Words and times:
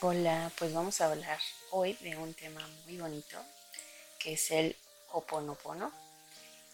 Hola, 0.00 0.50
pues 0.58 0.74
vamos 0.74 1.00
a 1.00 1.06
hablar 1.06 1.38
hoy 1.70 1.94
de 1.94 2.16
un 2.16 2.34
tema 2.34 2.60
muy 2.84 2.98
bonito 2.98 3.38
que 4.18 4.34
es 4.34 4.50
el 4.50 4.76
Hoponopono. 5.12 5.92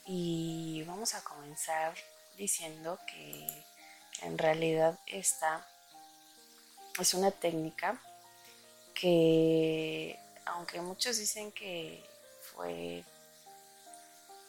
Y 0.06 0.82
vamos 0.86 1.14
a 1.14 1.22
comenzar 1.22 1.94
diciendo 2.36 2.98
que 3.06 3.46
en 4.22 4.38
realidad 4.38 4.98
esta 5.06 5.64
es 6.98 7.14
una 7.14 7.30
técnica 7.30 8.00
que 8.94 10.18
aunque 10.46 10.80
muchos 10.80 11.18
dicen 11.18 11.52
que 11.52 12.02
fue 12.40 13.04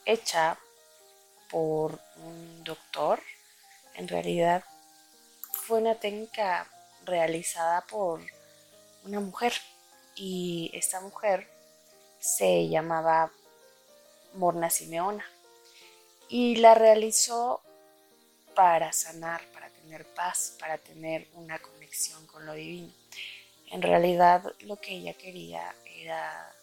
hecha 0.06 0.58
por 1.50 2.00
un 2.16 2.64
doctor, 2.64 3.22
en 3.96 4.08
realidad 4.08 4.64
fue 5.68 5.80
una 5.80 5.96
técnica 5.96 6.68
realizada 7.06 7.82
por 7.82 8.22
una 9.04 9.20
mujer 9.20 9.54
y 10.16 10.72
esta 10.73 11.02
mujer 11.02 11.50
se 12.20 12.70
llamaba 12.70 13.32
Morna 14.34 14.70
Simeona 14.70 15.26
y 16.30 16.55
la 16.58 16.76
realizó 16.76 17.62
para 18.56 18.92
sanar, 18.94 19.42
para 19.54 19.70
tener 19.70 20.06
paz, 20.14 20.56
para 20.59 20.78
tener 20.78 21.28
una 21.34 21.59
conexión 21.59 22.26
con 22.28 22.45
lo 22.45 22.54
divino. 22.54 22.94
En 23.72 23.82
realidad 23.82 24.54
lo 24.62 24.80
que 24.80 24.95
ella 24.95 25.14
quería 25.14 25.73
era 25.86 26.54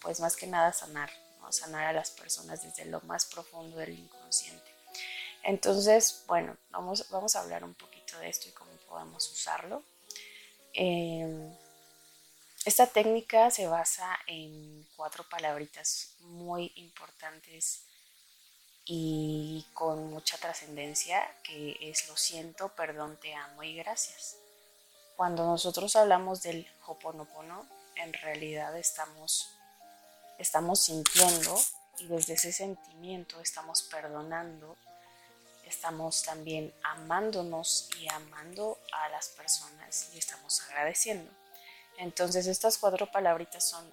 pues 0.00 0.20
más 0.20 0.36
que 0.36 0.46
nada 0.46 0.72
sanar, 0.72 1.10
sanar 1.50 1.86
a 1.86 1.92
las 1.92 2.10
personas 2.10 2.62
desde 2.62 2.84
lo 2.84 3.00
más 3.02 3.26
profundo 3.26 3.78
del 3.78 3.98
inconsciente. 3.98 4.70
Entonces, 5.42 6.24
bueno, 6.26 6.56
vamos, 6.70 7.08
vamos 7.10 7.36
a 7.36 7.40
hablar 7.40 7.64
un 7.64 7.74
poquito 7.74 8.18
de 8.18 8.28
esto 8.28 8.48
y 8.48 8.52
cómo 8.52 8.70
podemos 8.88 9.30
usarlo. 9.30 9.82
Em, 10.78 11.56
esta 12.66 12.86
técnica 12.86 13.50
se 13.50 13.66
basa 13.66 14.18
en 14.26 14.86
cuatro 14.94 15.24
palabritas 15.26 16.16
muy 16.20 16.70
importantes 16.76 17.80
y 18.84 19.64
con 19.72 20.10
mucha 20.10 20.36
trascendencia, 20.36 21.26
que 21.42 21.78
es 21.80 22.06
lo 22.08 22.16
siento, 22.18 22.68
perdón, 22.76 23.18
te 23.22 23.34
amo 23.34 23.62
y 23.62 23.74
gracias. 23.76 24.36
Cuando 25.16 25.46
nosotros 25.46 25.96
hablamos 25.96 26.42
del 26.42 26.68
Hoponopono, 26.84 27.66
en 27.94 28.12
realidad 28.12 28.76
estamos, 28.76 29.48
estamos 30.38 30.80
sintiendo 30.80 31.58
y 32.00 32.06
desde 32.06 32.34
ese 32.34 32.52
sentimiento 32.52 33.40
estamos 33.40 33.82
perdonando 33.82 34.76
estamos 35.66 36.22
también 36.22 36.72
amándonos 36.82 37.90
y 38.00 38.08
amando 38.08 38.78
a 38.92 39.08
las 39.08 39.28
personas 39.28 40.10
y 40.14 40.18
estamos 40.18 40.62
agradeciendo. 40.62 41.30
Entonces 41.98 42.46
estas 42.46 42.78
cuatro 42.78 43.10
palabritas 43.10 43.68
son 43.68 43.90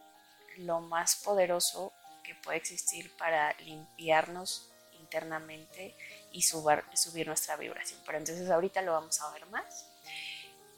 lo 0.57 0.79
más 0.81 1.15
poderoso 1.15 1.91
que 2.23 2.35
puede 2.35 2.57
existir 2.57 3.15
para 3.17 3.53
limpiarnos 3.59 4.69
internamente 4.99 5.95
y 6.31 6.43
subir, 6.43 7.27
nuestra 7.27 7.57
vibración. 7.57 7.99
Pero 8.05 8.17
entonces 8.17 8.49
ahorita 8.49 8.81
lo 8.81 8.93
vamos 8.93 9.19
a 9.21 9.31
ver 9.31 9.45
más. 9.47 9.85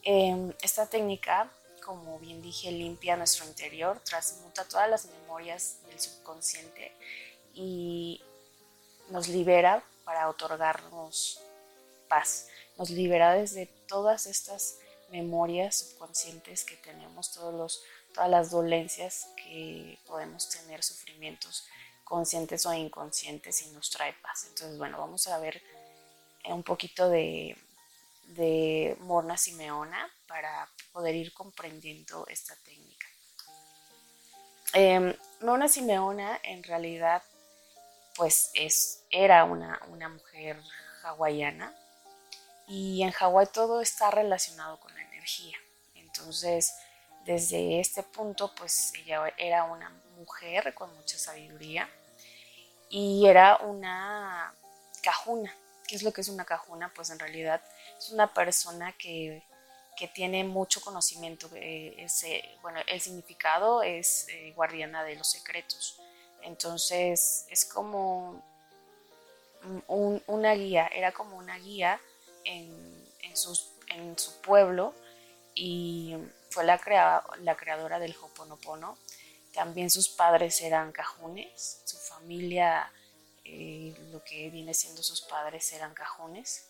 Em, 0.03 0.53
esta 0.61 0.87
técnica, 0.87 1.49
como 1.83 2.19
bien 2.19 2.41
dije, 2.41 2.71
limpia 2.71 3.15
nuestro 3.15 3.45
interior, 3.45 3.99
transmuta 3.99 4.65
todas 4.65 4.89
las 4.89 5.05
memorias 5.05 5.77
del 5.87 5.99
subconsciente 5.99 6.93
y 7.53 8.21
nos 9.09 9.27
libera 9.27 9.83
para 10.05 10.29
otorgarnos 10.29 11.41
paz. 12.07 12.47
Nos 12.77 12.89
libera 12.89 13.33
desde 13.33 13.65
todas 13.87 14.27
estas 14.27 14.77
memorias 15.09 15.75
subconscientes 15.77 16.63
que 16.63 16.77
tenemos, 16.77 17.31
todos 17.31 17.53
los, 17.53 17.83
todas 18.13 18.29
las 18.29 18.51
dolencias 18.51 19.27
que 19.35 19.99
podemos 20.05 20.49
tener, 20.49 20.83
sufrimientos 20.83 21.67
conscientes 22.03 22.65
o 22.65 22.73
inconscientes 22.73 23.61
y 23.63 23.69
nos 23.71 23.89
trae 23.89 24.13
paz. 24.13 24.45
Entonces, 24.49 24.77
bueno, 24.77 24.97
vamos 24.99 25.27
a 25.27 25.39
ver 25.39 25.61
un 26.45 26.63
poquito 26.63 27.09
de, 27.09 27.57
de 28.27 28.95
Morna 29.01 29.37
Simeona 29.37 30.09
para 30.27 30.69
poder 30.91 31.15
ir 31.15 31.33
comprendiendo 31.33 32.25
esta 32.27 32.55
técnica. 32.57 33.07
Eh, 34.73 35.17
Morna 35.41 35.67
Simeona 35.67 36.39
en 36.43 36.63
realidad 36.63 37.23
pues 38.15 38.51
es, 38.53 39.03
era 39.11 39.43
una, 39.43 39.79
mujer 40.09 40.61
hawaiana 41.03 41.73
y 42.67 43.03
en 43.03 43.11
Hawái 43.11 43.47
todo 43.47 43.81
está 43.81 44.09
relacionado 44.09 44.79
con 44.79 44.93
la 44.95 45.03
energía. 45.03 45.57
Entonces, 45.93 46.73
desde 47.25 47.79
este 47.79 48.01
punto, 48.03 48.53
pues 48.55 48.93
ella 48.95 49.33
era 49.37 49.65
una 49.65 49.89
mujer 50.17 50.73
con 50.73 50.93
mucha 50.95 51.17
sabiduría 51.17 51.89
y 52.89 53.27
era 53.27 53.57
una 53.57 54.53
cajuna. 55.03 55.53
¿Qué 55.87 55.95
es 55.95 56.03
lo 56.03 56.11
que 56.11 56.21
es 56.21 56.29
una 56.29 56.45
cajuna? 56.45 56.91
Pues 56.93 57.09
en 57.11 57.19
realidad 57.19 57.61
es 57.97 58.09
una 58.09 58.33
persona 58.33 58.93
que, 58.93 59.43
tiene 60.13 60.43
mucho 60.43 60.81
conocimiento. 60.81 61.49
Eh, 61.55 62.05
bueno, 62.61 62.79
el 62.87 62.99
significado 62.99 63.81
es 63.81 64.27
eh, 64.29 64.51
guardiana 64.53 65.03
de 65.03 65.15
los 65.15 65.27
secretos. 65.31 65.99
Entonces 66.45 67.45
es 67.49 67.65
como 67.65 68.43
una 69.87 70.53
guía, 70.53 70.87
era 70.93 71.11
como 71.11 71.37
una 71.37 71.57
guía 71.57 71.99
en, 72.43 72.93
su 74.15 74.41
pueblo 74.41 74.93
y 75.55 76.15
fue 76.51 76.63
la, 76.63 76.77
creadora 76.77 77.99
del 77.99 78.15
Hoponopono. 78.21 78.97
También 79.53 79.89
sus 79.89 80.07
padres 80.07 80.61
eran 80.61 80.91
cajunes, 80.91 81.81
su 81.85 81.97
familia, 81.97 82.91
eh, 83.43 83.93
lo 84.11 84.23
que 84.23 84.49
viene 84.49 84.73
siendo 84.73 85.01
sus 85.01 85.21
padres 85.21 85.73
eran 85.73 85.93
cajunes. 85.93 86.69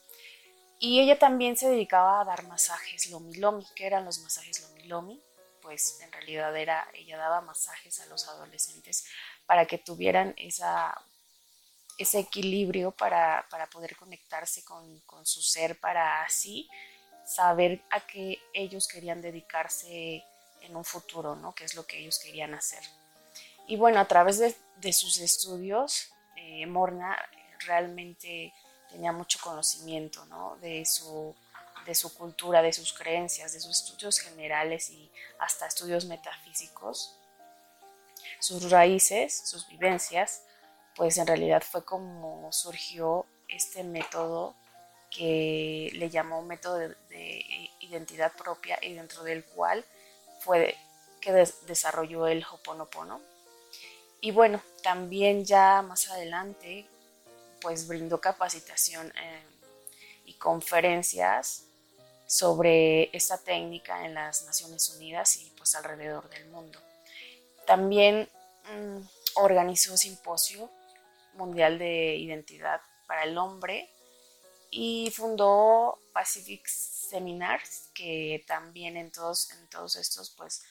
Y 0.80 1.02
ella 1.02 1.20
también 1.20 1.58
se 1.58 1.70
dedicaba 1.70 2.22
a 2.22 2.26
dar 2.26 2.44
masajes 2.44 3.10
lomi 3.10 3.36
lomi. 3.36 3.66
¿Qué 3.76 3.86
eran 3.88 4.06
los 4.06 4.20
masajes 4.20 4.62
lomi 4.62 4.84
lomi? 4.84 5.22
Pues 5.62 6.00
en 6.02 6.12
realidad 6.12 6.56
era, 6.56 6.88
ella 6.94 7.18
daba 7.18 7.42
masajes 7.42 8.00
a 8.00 8.06
los 8.06 8.28
adolescentes 8.28 9.06
para 9.46 9.66
que 9.66 9.78
tuvieran 9.78 10.34
esa, 10.38 10.96
ese 11.98 12.20
equilibrio 12.20 12.92
para, 12.92 13.48
poder 13.72 13.96
conectarse 13.96 14.64
con, 14.64 15.02
su 15.24 15.42
ser, 15.42 15.80
para 15.80 16.24
así 16.24 16.70
saber 17.26 17.84
a 17.90 18.06
qué 18.06 18.40
ellos 18.54 18.88
querían 18.88 19.22
dedicarse 19.22 20.24
en 20.62 20.76
un 20.76 20.86
futuro, 20.86 21.36
¿no? 21.36 21.54
qué 21.54 21.64
es 21.66 21.76
lo 21.76 21.86
que 21.86 22.00
ellos 22.00 22.20
querían 22.20 22.54
hacer. 22.54 22.84
Y 23.68 23.78
bueno, 23.78 24.00
a 24.00 24.06
través 24.06 24.40
de, 24.40 24.94
sus 24.94 25.18
estudios, 25.18 26.12
eh, 26.36 26.66
Morna 26.68 27.18
realmente 27.66 28.54
tenía 28.90 29.12
mucho 29.12 29.40
conocimiento 29.42 30.26
de, 30.62 30.86
su, 30.86 31.36
de 31.86 31.96
su 31.96 32.14
cultura, 32.14 32.62
de 32.62 32.74
sus 32.74 32.94
creencias, 32.94 33.54
de 33.54 33.60
sus 33.60 33.82
estudios 33.82 34.20
generales 34.20 34.90
y 34.90 35.10
hasta 35.40 35.66
estudios 35.66 36.06
metafísicos 36.06 37.18
sus 38.40 38.70
raíces, 38.70 39.36
sus 39.46 39.68
vivencias, 39.68 40.44
pues 40.96 41.18
en 41.18 41.28
realidad 41.28 41.62
fue 41.62 41.84
como 41.84 42.52
surgió 42.52 43.26
este 43.48 43.84
método 43.84 44.56
que 45.10 45.92
le 45.94 46.10
llamó 46.10 46.42
método 46.42 46.78
de, 46.78 46.96
identidad 47.80 48.34
propia 48.34 48.80
y 48.82 48.94
dentro 48.94 49.24
del 49.24 49.46
cual 49.46 49.86
fue 50.40 50.76
que 51.22 51.32
desarrolló 51.68 52.28
el 52.28 52.44
Hoponopono. 52.44 53.22
Y 54.22 54.32
bueno, 54.32 54.62
también 54.82 55.46
ya 55.46 55.82
más 55.82 56.10
adelante 56.10 56.88
pues 57.62 57.88
brindó 57.88 58.20
capacitación 58.20 59.12
eh, 59.16 59.44
y 60.26 60.34
conferencias 60.34 61.66
sobre 62.28 63.16
esta 63.16 63.38
técnica 63.38 64.06
en 64.06 64.16
las 64.16 64.44
Naciones 64.44 64.90
Unidas 64.90 65.38
y 65.38 65.52
pues 65.52 65.76
alrededor 65.76 66.28
del 66.30 66.48
mundo. 66.48 66.80
También 67.66 68.30
Mm, 68.72 69.02
organizó 69.36 69.96
simposio 69.96 70.72
mundial 71.34 71.78
de 71.78 72.16
identidad 72.16 72.82
para 73.08 73.24
el 73.24 73.38
hombre 73.38 73.90
y 74.72 75.12
fundó 75.12 76.00
Pacific 76.14 76.66
Seminars, 76.68 77.90
que 77.94 78.44
también 78.48 78.98
en 78.98 79.12
todos, 79.12 79.52
en 79.52 79.70
todos 79.70 79.96
estos, 79.98 80.32
pues, 80.32 80.64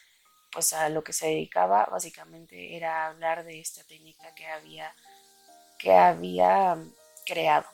pues 0.51 0.73
a 0.73 0.89
lo 0.89 1.03
que 1.03 1.13
se 1.13 1.27
dedicaba 1.27 1.85
básicamente 1.85 2.75
era 2.75 3.07
hablar 3.07 3.45
de 3.45 3.61
esta 3.61 3.83
técnica 3.83 4.35
que 4.35 4.47
había, 4.47 4.93
que 5.79 5.93
había 5.93 6.77
creado. 7.25 7.67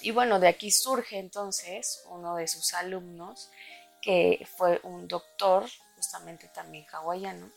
Y 0.00 0.12
bueno, 0.12 0.40
de 0.40 0.48
aquí 0.48 0.70
surge 0.70 1.18
entonces 1.18 2.02
uno 2.08 2.36
de 2.36 2.48
sus 2.48 2.72
alumnos, 2.72 3.50
que 4.00 4.46
fue 4.56 4.80
un 4.84 5.06
doctor, 5.06 5.68
justamente 5.96 6.48
también 6.48 6.86
hawaiano, 6.92 7.50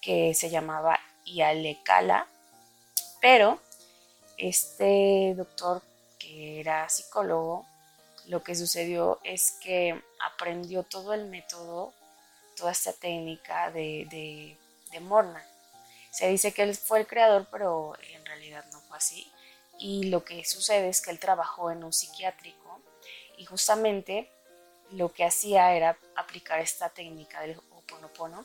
que 0.00 0.34
se 0.34 0.50
llamaba 0.50 0.98
Ialekala, 1.24 2.26
pero 3.20 3.60
este 4.36 5.34
doctor 5.36 5.82
que 6.18 6.60
era 6.60 6.88
psicólogo 6.88 7.66
lo 8.28 8.44
que 8.44 8.54
sucedió 8.54 9.20
es 9.24 9.52
que 9.52 10.00
aprendió 10.20 10.82
todo 10.82 11.14
el 11.14 11.26
método, 11.26 11.94
toda 12.56 12.72
esta 12.72 12.92
técnica 12.92 13.70
de, 13.70 14.06
de, 14.10 15.00
Morna. 15.00 15.44
Se 16.10 16.28
dice 16.28 16.52
que 16.52 16.62
él 16.62 16.74
fue 16.74 16.98
el 16.98 17.06
creador, 17.06 17.46
pero 17.52 17.94
en 18.12 18.26
realidad 18.26 18.64
no 18.72 18.80
fue 18.80 18.96
así. 18.96 19.30
Y 19.78 20.04
lo 20.04 20.24
que 20.24 20.44
sucede 20.44 20.88
es 20.88 21.00
que 21.00 21.10
él 21.10 21.20
trabajó 21.20 21.70
en 21.70 21.84
un 21.84 21.92
psiquiátrico 21.92 22.80
y 23.36 23.44
justamente 23.44 24.28
lo 24.90 25.12
que 25.12 25.24
hacía 25.24 25.72
era 25.74 25.96
aplicar 26.16 26.58
esta 26.60 26.88
técnica 26.88 27.40
del 27.42 27.60
Ho'oponopono 27.70 28.44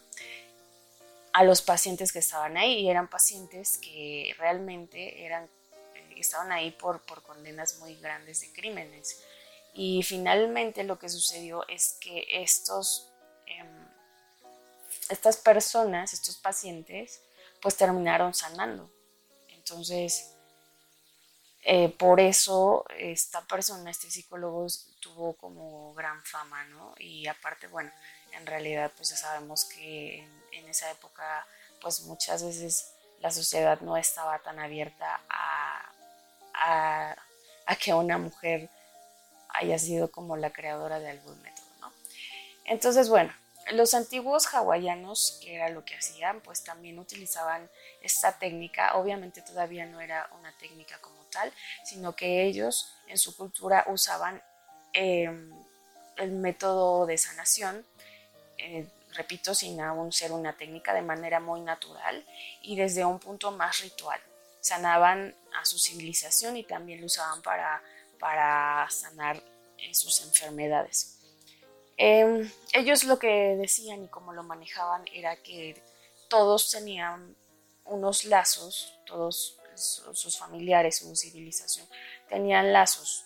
a 1.34 1.44
los 1.44 1.62
pacientes 1.62 2.12
que 2.14 2.20
estaban 2.20 2.58
ahí 2.58 2.82
y 2.82 2.90
eran 2.90 3.10
pacientes 3.10 3.80
que 3.80 4.36
realmente 4.38 5.26
eran 5.26 5.46
eh, 5.96 6.14
estaban 6.18 6.52
ahí 6.52 6.72
por, 6.72 7.02
por 7.02 7.24
condenas 7.24 7.80
muy 7.80 7.96
grandes 7.96 8.42
de 8.42 8.54
crímenes 8.54 9.24
y 9.74 10.04
finalmente 10.04 10.84
lo 10.84 11.00
que 11.00 11.10
sucedió 11.10 11.68
es 11.68 11.98
que 12.00 12.26
estos, 12.30 13.12
em, 13.48 13.88
estas 15.10 15.38
personas, 15.38 16.14
estos 16.14 16.38
pacientes, 16.38 17.22
pues 17.60 17.76
terminaron 17.76 18.34
sanando. 18.36 18.92
Entonces, 19.50 20.36
eh, 21.64 21.90
por 21.90 22.20
eso 22.20 22.86
esta 22.98 23.46
persona, 23.48 23.90
este 23.90 24.12
psicólogo, 24.12 24.68
tuvo 25.00 25.34
como 25.34 25.94
gran 25.96 26.24
fama, 26.24 26.64
¿no? 26.66 26.94
Y 27.00 27.26
aparte, 27.28 27.68
bueno, 27.68 27.92
en 28.34 28.46
realidad 28.46 28.92
pues 28.96 29.10
ya 29.10 29.18
sabemos 29.18 29.66
que 29.66 30.28
en, 30.54 30.68
esa 30.70 30.90
época 30.92 31.46
pues 31.82 32.02
muchas 32.02 32.44
veces 32.44 32.94
la 33.20 33.32
sociedad 33.32 33.80
no 33.82 33.98
estaba 33.98 34.40
tan 34.40 34.60
abierta 34.60 35.22
a, 35.30 37.16
a 37.66 37.76
que 37.76 37.94
una 37.94 38.18
mujer 38.18 38.70
haya 39.50 39.78
sido 39.78 40.12
como 40.12 40.38
la 40.38 40.52
creadora 40.52 41.00
de 41.00 41.10
algún 41.10 41.42
método, 41.42 41.66
¿no? 41.80 41.92
Entonces, 42.66 43.10
bueno, 43.10 43.34
los 43.72 43.94
antiguos 43.94 44.46
hawaianos, 44.54 45.40
que 45.42 45.56
era 45.56 45.70
lo 45.70 45.86
que 45.86 45.96
hacían, 45.96 46.42
pues 46.42 46.64
también 46.64 47.00
utilizaban 47.00 47.70
esta 48.02 48.38
técnica. 48.38 48.96
Obviamente 48.96 49.42
todavía 49.42 49.86
no 49.86 50.02
era 50.02 50.30
una 50.38 50.56
técnica 50.58 51.00
como 51.00 51.24
tal, 51.32 51.52
sino 51.86 52.16
que 52.16 52.44
ellos 52.44 52.94
en 53.08 53.18
su 53.18 53.36
cultura 53.36 53.86
usaban 53.88 54.42
em, 54.94 55.52
el 56.18 56.32
método 56.32 57.06
de 57.06 57.18
sanación, 57.18 57.86
eh, 58.58 58.88
repito, 59.14 59.54
sin 59.56 59.80
aún 59.82 60.12
ser 60.12 60.32
una 60.32 60.56
técnica, 60.58 60.94
de 60.94 61.02
manera 61.02 61.40
muy 61.40 61.62
natural 61.62 62.26
y 62.62 62.76
desde 62.76 63.06
un 63.06 63.20
punto 63.20 63.52
más 63.52 63.80
ritual. 63.82 64.20
Sanaban 64.60 65.36
a 65.60 65.66
su 65.66 65.78
civilización 65.78 66.58
y 66.58 66.64
también 66.64 67.02
lo 67.02 67.08
usaban 67.08 67.42
para 67.42 67.82
para 68.24 68.90
sanar 68.90 69.44
eh, 69.78 69.94
sus 69.94 70.22
enfermedades. 70.22 71.20
Em, 71.98 72.50
ellos 72.72 73.04
lo 73.04 73.20
que 73.20 73.58
decían 73.58 74.02
y 74.02 74.08
cómo 74.08 74.32
lo 74.32 74.44
manejaban 74.44 75.04
era 75.14 75.36
que 75.36 75.76
todos 76.30 76.72
tenían 76.72 77.36
unos 77.84 78.24
lazos, 78.24 78.98
todos 79.06 79.60
sus 79.76 80.38
familiares, 80.38 81.00
su 81.00 81.14
civilización, 81.18 81.86
tenían 82.30 82.72
lazos 82.72 83.26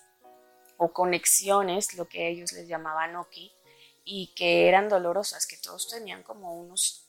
o 0.78 0.92
conexiones, 0.92 1.94
lo 1.94 2.08
que 2.08 2.30
ellos 2.30 2.52
les 2.54 2.68
llamaban 2.68 3.16
Oki, 3.18 3.52
y 4.10 4.28
que 4.28 4.70
eran 4.70 4.88
dolorosas, 4.88 5.46
que 5.46 5.58
todos 5.58 5.90
tenían 5.90 6.24
como 6.24 6.54
unos 6.56 7.04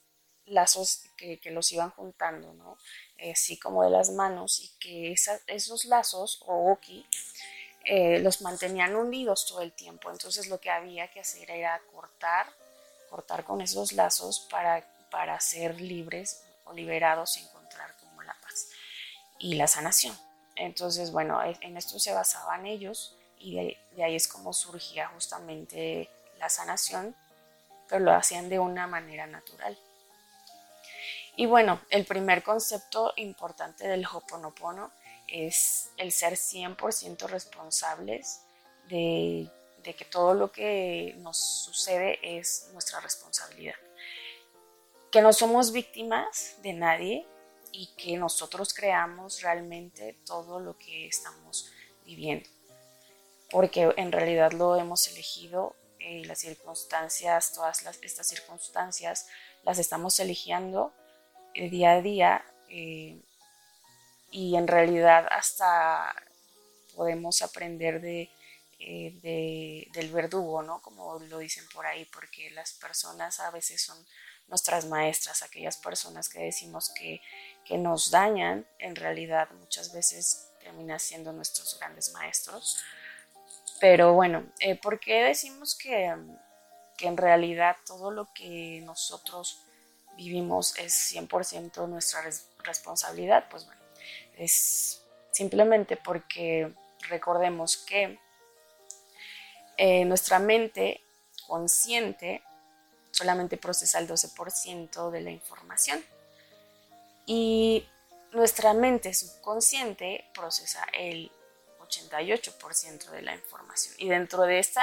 lazos 0.46 1.04
que, 1.16 1.38
los 1.52 1.70
iban 1.70 1.90
juntando, 1.90 2.52
¿no? 2.54 2.76
así 3.30 3.56
como 3.56 3.84
de 3.84 3.90
las 3.90 4.10
manos, 4.10 4.58
y 4.58 4.68
que 4.80 5.14
esos 5.46 5.84
lazos 5.84 6.42
o 6.44 6.72
Oki 6.72 7.06
eh, 7.84 8.18
los 8.18 8.42
mantenían 8.42 8.96
unidos 8.96 9.46
todo 9.46 9.62
el 9.62 9.70
tiempo. 9.70 10.10
Entonces 10.10 10.48
lo 10.48 10.58
que 10.60 10.70
había 10.70 11.08
que 11.08 11.20
hacer 11.20 11.48
era 11.52 11.80
cortar, 11.94 12.52
cortar 13.08 13.44
con 13.44 13.60
esos 13.60 13.92
lazos 13.92 14.40
para, 14.50 14.84
para 15.08 15.38
ser 15.38 15.80
libres 15.80 16.42
o 16.64 16.72
liberados 16.72 17.36
y 17.36 17.42
encontrar 17.42 17.94
como 18.00 18.22
la 18.22 18.34
paz 18.42 18.70
y 19.38 19.54
la 19.54 19.68
sanación. 19.68 20.18
Entonces, 20.56 21.12
bueno, 21.12 21.40
en 21.60 21.76
esto 21.76 22.00
se 22.00 22.12
basaban 22.12 22.66
ellos 22.66 23.14
y 23.38 23.54
de, 23.54 23.78
de 23.92 24.02
ahí 24.02 24.16
es 24.16 24.26
como 24.26 24.52
surgía 24.52 25.06
justamente 25.14 26.10
la 26.38 26.49
sanación, 26.49 27.14
pero 27.88 28.05
lo 28.05 28.12
hacían 28.12 28.49
de 28.49 28.58
una 28.58 28.87
manera 28.87 29.26
natural. 29.26 29.79
Y 31.37 31.46
bueno, 31.46 31.81
el 31.90 32.05
primer 32.05 32.43
concepto 32.43 33.12
importante 33.17 33.87
del 33.87 34.05
Hoponopono 34.05 34.90
es 35.29 35.90
el 35.96 36.11
ser 36.11 36.32
100% 36.32 37.29
responsables 37.29 38.40
de, 38.88 39.49
que 39.96 40.05
todo 40.05 40.35
lo 40.35 40.50
que 40.50 41.14
nos 41.19 41.38
sucede 41.38 42.19
es 42.23 42.69
nuestra 42.73 43.00
responsabilidad. 43.00 43.76
Que 45.12 45.23
no 45.23 45.32
somos 45.32 45.70
víctimas 45.70 46.56
de 46.62 46.73
nadie 46.73 47.26
y 47.70 47.87
que 47.96 48.17
nosotros 48.17 48.75
creamos 48.75 49.40
realmente 49.40 50.19
todo 50.26 50.58
lo 50.58 50.76
que 50.76 51.06
estamos 51.06 51.70
viviendo. 52.05 52.49
Porque 53.50 53.94
en 53.96 54.11
realidad 54.11 54.52
lo 54.52 54.76
hemos 54.76 55.06
elegido, 55.08 55.76
eh, 56.08 56.25
las 56.25 56.38
circunstancias, 56.38 57.52
todas 57.52 57.84
estas 58.00 58.26
circunstancias 58.26 59.26
las 59.62 59.78
estamos 59.78 60.19
eligiendo 60.20 60.94
eh, 61.52 61.69
día 61.69 61.93
a 61.93 62.00
día. 62.00 62.44
Eh, 62.70 63.20
y 64.31 64.56
en 64.56 64.66
realidad 64.66 65.26
hasta 65.31 66.14
podemos 66.96 67.43
aprender 67.43 68.00
de, 68.00 68.31
del 69.93 70.10
verdugo, 70.10 70.62
¿no? 70.62 70.81
Como 70.81 71.19
lo 71.19 71.38
dicen 71.40 71.64
por 71.75 71.84
ahí, 71.84 72.06
porque 72.06 72.50
las 72.52 72.72
personas 72.72 73.40
a 73.40 73.50
veces 73.50 73.82
son 73.82 73.99
nuestras 74.46 74.87
maestras, 74.87 75.43
aquellas 75.43 75.76
personas 75.76 76.31
que 76.31 76.40
decimos 76.40 76.90
que, 76.90 77.20
nos 77.76 78.11
dañan, 78.11 78.66
en 78.78 78.96
realidad 78.96 79.50
muchas 79.50 79.93
veces 79.93 80.49
terminan 80.58 80.99
siendo 80.99 81.34
nuestros 81.34 81.78
grandes 81.78 82.12
maestros. 82.14 82.82
Pero 83.80 84.14
bueno, 84.14 84.44
eh, 84.60 84.75
¿por 84.75 84.98
qué 84.98 85.22
decimos 85.22 85.76
que, 85.76 86.14
que 86.96 87.06
en 87.06 87.16
realidad 87.16 87.76
todo 87.86 88.10
lo 88.10 88.32
que 88.34 88.82
nosotros 88.84 89.62
vivimos 90.16 90.76
es 90.78 91.14
100% 91.14 91.88
nuestra 91.88 92.22
responsabilidad? 92.64 93.46
Pues 93.50 93.66
bueno, 93.66 93.80
es 94.36 95.02
simplemente 95.30 95.96
porque 95.96 96.72
recordemos 97.08 97.76
que 97.76 98.19
eh, 99.76 100.04
nuestra 100.04 100.40
mente 100.40 101.00
consciente 101.46 102.42
solamente 103.12 103.56
procesa 103.56 104.00
el 104.00 104.08
12% 104.08 105.11
de 105.11 105.20
la 105.20 105.30
información 105.30 106.04
y 107.26 107.87
nuestra 108.32 108.75
mente 108.75 109.14
subconsciente 109.14 110.25
procesa 110.35 110.85
el 110.92 111.30
88% 111.88 113.11
de 113.11 113.23
la 113.23 113.35
información. 113.35 113.95
Y 113.99 114.09
dentro 114.09 114.42
de 114.42 114.59
esta, 114.59 114.83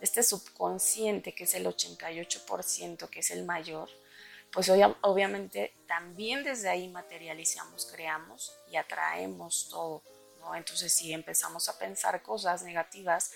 este 0.00 0.22
subconsciente, 0.22 1.34
que 1.34 1.44
es 1.44 1.54
el 1.54 1.66
88%, 1.66 3.08
que 3.08 3.20
es 3.20 3.30
el 3.30 3.44
mayor, 3.44 3.88
pues 4.52 4.70
obviamente 4.70 5.74
también 5.86 6.42
desde 6.42 6.68
ahí 6.68 6.88
materializamos, 6.88 7.86
creamos 7.86 8.52
y 8.70 8.76
atraemos 8.76 9.68
todo. 9.68 10.02
¿no? 10.40 10.54
Entonces 10.54 10.92
si 10.92 11.12
empezamos 11.12 11.68
a 11.68 11.78
pensar 11.78 12.22
cosas 12.22 12.62
negativas 12.62 13.32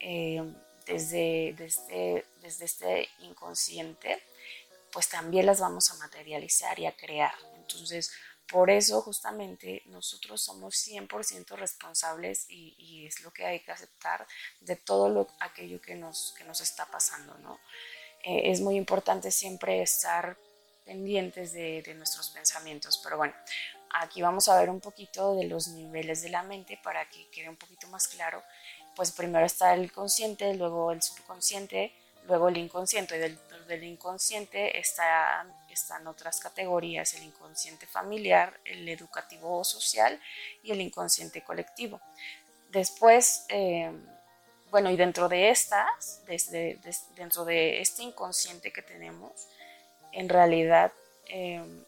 eh, 0.00 0.42
desde, 0.86 1.54
desde, 1.56 2.24
desde 2.40 2.64
este 2.64 3.08
inconsciente, 3.20 4.22
pues 4.92 5.08
también 5.08 5.46
las 5.46 5.60
vamos 5.60 5.90
a 5.90 5.96
materializar 5.96 6.78
y 6.78 6.86
a 6.86 6.96
crear. 6.96 7.34
Entonces, 7.56 8.10
por 8.50 8.70
eso 8.70 9.02
justamente 9.02 9.82
nosotros 9.86 10.40
somos 10.40 10.74
100% 10.74 11.56
responsables 11.56 12.46
y, 12.48 13.06
es 13.06 13.20
lo 13.22 13.32
que 13.32 13.44
hay 13.44 13.60
que 13.60 13.72
aceptar 13.72 14.26
de 14.60 14.76
todo 14.76 15.08
lo, 15.08 15.28
aquello 15.40 15.80
que 15.80 15.94
nos, 15.94 16.34
que 16.36 16.44
nos 16.44 16.60
está 16.60 16.86
pasando, 16.86 17.36
¿no? 17.38 17.58
Eh, 18.22 18.50
es 18.50 18.60
muy 18.60 18.76
importante 18.76 19.30
siempre 19.30 19.82
estar 19.82 20.36
pendientes 20.84 21.52
de, 21.52 21.94
nuestros 21.96 22.30
pensamientos. 22.30 22.98
Pero 23.02 23.18
bueno, 23.18 23.34
aquí 23.90 24.22
vamos 24.22 24.48
a 24.48 24.58
ver 24.58 24.70
un 24.70 24.80
poquito 24.80 25.36
de 25.36 25.44
los 25.44 25.68
niveles 25.68 26.22
de 26.22 26.30
la 26.30 26.42
mente 26.42 26.78
para 26.82 27.08
que 27.08 27.28
quede 27.30 27.48
un 27.50 27.56
poquito 27.56 27.86
más 27.88 28.08
claro. 28.08 28.42
Pues 28.96 29.12
primero 29.12 29.44
está 29.44 29.74
el 29.74 29.92
consciente, 29.92 30.54
luego 30.54 30.90
el 30.90 31.02
subconsciente, 31.02 31.92
luego 32.26 32.48
el 32.48 32.56
inconsciente. 32.56 33.16
Y 33.16 33.20
del, 33.20 33.38
del 33.68 33.84
inconsciente 33.84 34.78
está, 34.78 35.46
están 35.78 36.06
otras 36.06 36.40
categorías, 36.40 37.14
el 37.14 37.22
inconsciente 37.22 37.86
familiar, 37.86 38.58
el 38.64 38.88
educativo 38.88 39.58
o 39.58 39.64
social 39.64 40.20
y 40.62 40.72
el 40.72 40.80
inconsciente 40.80 41.42
colectivo. 41.42 42.00
Después, 42.70 43.44
eh, 43.48 43.90
bueno, 44.70 44.90
y 44.90 44.96
dentro 44.96 45.28
de 45.28 45.50
estas, 45.50 46.22
desde, 46.26 46.78
dentro 47.16 47.44
de 47.44 47.80
este 47.80 48.02
inconsciente 48.02 48.72
que 48.72 48.82
tenemos, 48.82 49.32
en 50.12 50.28
realidad 50.28 50.92
em, 51.26 51.84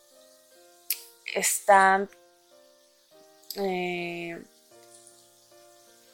están, 1.35 2.09
eh, 3.57 4.43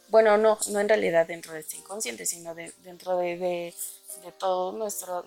bueno, 0.09 0.37
no, 0.37 0.59
no 0.69 0.81
en 0.81 0.89
realidad 0.89 1.27
dentro 1.27 1.53
de 1.53 1.61
este 1.61 1.77
inconsciente, 1.77 2.27
sino 2.27 2.55
dentro 2.55 3.19
de, 3.19 3.75
todas 4.39 4.75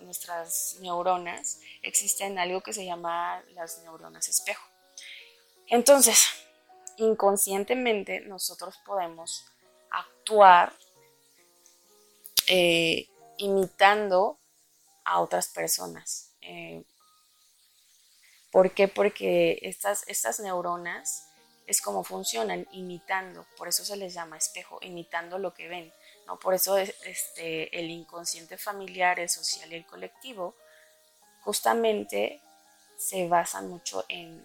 nuestras 0.00 0.76
neuronas, 0.80 1.60
existen 1.82 2.38
algo 2.38 2.60
que 2.60 2.72
se 2.72 2.84
llama 2.84 3.42
las 3.54 3.78
neuronas 3.82 4.28
espejo. 4.28 4.64
Entonces, 5.68 6.26
inconscientemente 6.96 8.20
nosotros 8.20 8.76
podemos 8.84 9.44
actuar 9.90 10.72
eh, 12.46 13.08
imitando 13.38 14.38
a 15.04 15.20
otras 15.20 15.48
personas. 15.48 16.32
Eh, 16.40 16.82
¿Por 18.50 18.72
qué? 18.74 18.88
Porque 18.88 19.58
estas, 19.62 20.06
estas 20.08 20.40
neuronas 20.40 21.29
es 21.70 21.80
como 21.80 22.02
funcionan, 22.02 22.66
imitando, 22.72 23.46
por 23.56 23.68
eso 23.68 23.84
se 23.84 23.96
les 23.96 24.12
llama 24.12 24.36
espejo, 24.36 24.78
imitando 24.82 25.38
lo 25.38 25.54
que 25.54 25.68
ven. 25.68 25.92
¿no? 26.26 26.36
Por 26.36 26.52
eso 26.52 26.76
este, 26.76 27.78
el 27.78 27.88
inconsciente 27.90 28.58
familiar, 28.58 29.20
el 29.20 29.28
social 29.28 29.72
y 29.72 29.76
el 29.76 29.86
colectivo 29.86 30.56
justamente 31.42 32.42
se 32.98 33.28
basan 33.28 33.68
mucho 33.68 34.04
en, 34.08 34.44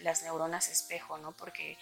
las 0.00 0.24
neuronas 0.24 0.68
espejo, 0.68 1.16
¿no? 1.16 1.30
porque 1.30 1.78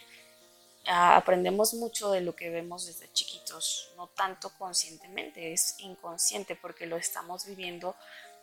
ah, 0.86 1.16
aprendemos 1.16 1.72
mucho 1.72 2.10
de 2.10 2.20
lo 2.20 2.36
que 2.36 2.50
vemos 2.50 2.84
desde 2.84 3.10
chiquitos, 3.14 3.92
no 3.96 4.08
tanto 4.08 4.50
conscientemente, 4.58 5.54
es 5.54 5.76
inconsciente 5.78 6.54
porque 6.54 6.84
lo 6.84 6.98
estamos 6.98 7.46
viviendo 7.46 7.96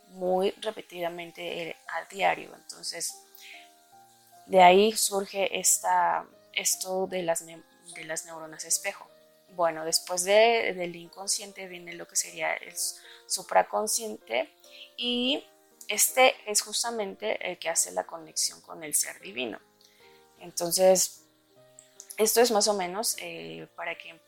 muy 0.09 0.49
repetidamente 0.61 1.69
eh, 1.69 1.77
a 1.89 2.05
diario. 2.05 2.55
Entonces, 2.55 3.13
de 4.47 4.61
ahí 4.61 4.93
surge 4.93 5.59
esto 5.59 7.07
de 7.07 7.23
las, 7.23 7.45
de 7.45 7.61
neuronas 8.25 8.65
espejo. 8.65 9.07
Bueno, 9.49 9.85
después 9.85 10.23
de, 10.23 10.73
del 10.75 10.95
inconsciente 10.95 11.67
viene 11.67 11.93
lo 11.93 12.07
que 12.07 12.15
sería 12.15 12.53
el 12.53 12.73
supraconsciente 13.27 14.53
y 14.97 15.43
este 15.87 16.35
es 16.45 16.61
justamente 16.61 17.49
el 17.49 17.57
que 17.57 17.69
hace 17.69 17.91
la 17.91 18.05
conexión 18.05 18.61
con 18.61 18.83
el 18.83 18.93
ser 18.93 19.19
divino. 19.21 19.59
Entonces, 20.39 21.23
esto 22.17 22.41
es 22.41 22.51
más 22.51 22.67
o 22.67 22.73
menos 22.73 23.15
eh, 23.19 23.67
para 23.75 23.97
que 23.97 24.19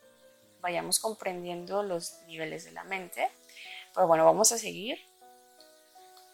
vayamos 0.60 0.98
comprendiendo 0.98 1.82
los 1.82 2.20
niveles 2.26 2.64
de 2.64 2.72
la 2.72 2.84
mente. 2.84 3.28
Pero 3.94 4.06
bueno, 4.06 4.24
vamos 4.24 4.52
a 4.52 4.58
seguir. 4.58 4.98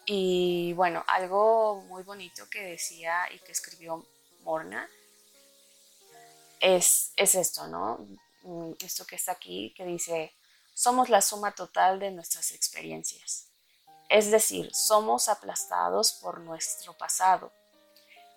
Y 0.09 0.71
bueno, 0.71 1.03
algo 1.05 1.81
muy 1.81 2.01
bonito 2.01 2.49
que 2.49 2.61
decía 2.61 3.25
y 3.35 3.39
que 3.39 3.51
escribió 3.51 4.07
Morna 4.39 4.89
es, 6.61 7.11
es 7.17 7.35
esto, 7.35 7.67
¿no? 7.67 8.07
Mm, 8.43 8.71
esto 8.79 9.05
que 9.05 9.17
está 9.17 9.33
aquí, 9.33 9.73
que 9.75 9.83
dice, 9.83 10.33
somos 10.73 11.09
la 11.09 11.21
suma 11.21 11.51
total 11.51 11.99
de 11.99 12.11
nuestras 12.11 12.51
experiencias. 12.51 13.49
Es 14.07 14.31
decir, 14.31 14.73
somos 14.73 15.27
aplastados 15.27 16.13
por 16.13 16.39
nuestro 16.39 16.97
pasado. 16.97 17.51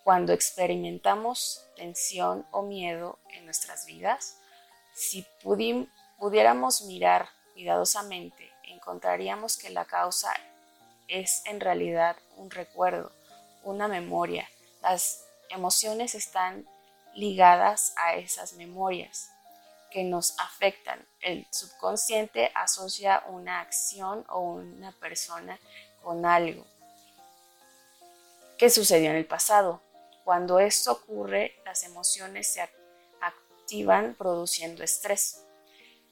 Cuando 0.02 0.32
experimentamos 0.32 1.64
tensión 1.76 2.44
o 2.50 2.62
miedo 2.62 3.20
en 3.28 3.44
nuestras 3.44 3.86
vidas, 3.86 4.38
si 4.92 5.24
pudiéramos 5.40 6.82
mirar 6.82 7.28
cuidadosamente, 7.52 8.50
encontraríamos 8.64 9.56
que 9.56 9.70
la 9.70 9.84
causa 9.84 10.32
es 11.10 11.42
en 11.44 11.60
realidad 11.60 12.16
un 12.36 12.50
recuerdo, 12.50 13.12
una 13.64 13.88
memoria. 13.88 14.48
Las 14.80 15.26
emociones 15.50 16.14
están 16.14 16.66
ligadas 17.14 17.92
a 17.96 18.14
esas 18.14 18.54
memorias 18.54 19.30
que 19.90 20.04
nos 20.04 20.38
afectan. 20.38 21.04
El 21.20 21.46
subconsciente 21.50 22.50
asocia 22.54 23.24
una 23.28 23.60
acción 23.60 24.24
o 24.28 24.40
una 24.40 24.92
persona 24.92 25.58
con 26.02 26.24
algo 26.24 26.64
que 28.56 28.70
sucedió 28.70 29.10
en 29.10 29.16
el 29.16 29.26
pasado. 29.26 29.82
Cuando 30.24 30.60
esto 30.60 30.92
ocurre, 30.92 31.56
las 31.64 31.82
emociones 31.82 32.46
se 32.52 32.60
activan 33.20 34.14
produciendo 34.14 34.84
estrés. 34.84 35.44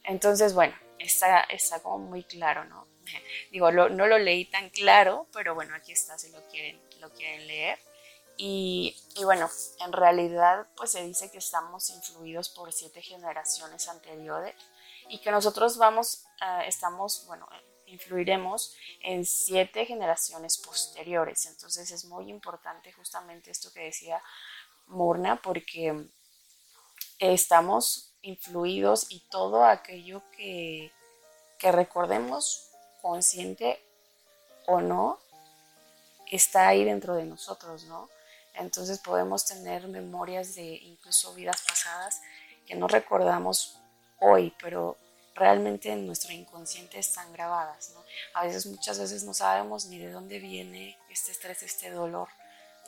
Entonces, 0.03 0.55
bueno, 0.55 0.75
está, 0.99 1.43
está 1.43 1.81
como 1.81 1.99
muy 1.99 2.25
claro, 2.25 2.65
¿no? 2.65 2.87
Digo, 3.53 3.71
no 3.71 4.07
lo 4.07 4.19
leí 4.19 4.45
tan 4.47 4.71
claro, 4.71 5.27
pero 5.33 5.55
bueno, 5.55 5.75
aquí 5.75 5.93
está 5.93 6.19
si 6.19 6.31
lo 6.31 6.47
quieren, 6.49 6.81
lo 7.01 7.11
quieren 7.13 7.47
leer. 7.47 7.79
Y, 8.41 8.97
bueno, 9.25 9.51
en 9.85 9.93
realidad 9.93 10.69
pues 10.77 10.93
se 10.93 11.03
dice 11.03 11.29
que 11.29 11.39
estamos 11.39 11.91
influidos 11.91 12.49
por 12.49 12.73
siete 12.73 13.03
generaciones 13.03 13.89
anteriores 13.89 14.55
y 15.09 15.19
que 15.21 15.33
nosotros 15.33 15.77
vamos, 15.77 16.25
uh, 16.41 16.63
estamos, 16.65 17.27
bueno, 17.27 17.49
influiremos 17.87 18.77
en 19.03 19.25
siete 19.25 19.87
generaciones 19.87 20.57
posteriores. 20.59 21.47
Entonces 21.47 21.91
es 21.91 22.05
muy 22.05 22.31
importante 22.31 22.93
justamente 22.93 23.51
esto 23.51 23.73
que 23.73 23.81
decía 23.81 24.23
Murna 24.87 25.43
porque 25.43 26.09
estamos 27.19 28.15
influidos 28.23 29.07
y 29.11 29.29
todo 29.31 29.65
aquello 29.65 30.23
que, 30.31 30.93
que 31.59 31.73
recordemos 31.73 32.68
consciente 33.01 33.81
o 34.67 34.81
no 34.81 35.19
está 36.31 36.69
ahí 36.69 36.85
dentro 36.85 37.15
de 37.15 37.25
nosotros, 37.25 37.85
¿no? 37.85 38.09
Entonces 38.55 38.99
podemos 38.99 39.47
tener 39.47 39.87
memorias 39.89 40.55
de 40.55 40.65
incluso 40.65 41.33
vidas 41.35 41.63
pasadas 41.67 42.21
que 42.67 42.75
no 42.75 42.89
recordamos 42.89 43.79
hoy, 44.21 44.53
pero 44.61 44.97
realmente 45.35 45.91
en 45.91 46.07
nuestro 46.07 46.33
inconsciente 46.33 46.99
están 46.99 47.33
grabadas. 47.33 47.91
¿no? 47.95 48.05
A 48.35 48.45
veces, 48.45 48.67
muchas 48.67 48.99
veces 48.99 49.23
no 49.25 49.33
sabemos 49.33 49.87
ni 49.87 49.99
de 49.99 50.11
dónde 50.11 50.39
viene 50.39 50.99
este 51.09 51.33
estrés, 51.33 51.63
este 51.63 51.91
dolor, 51.91 52.29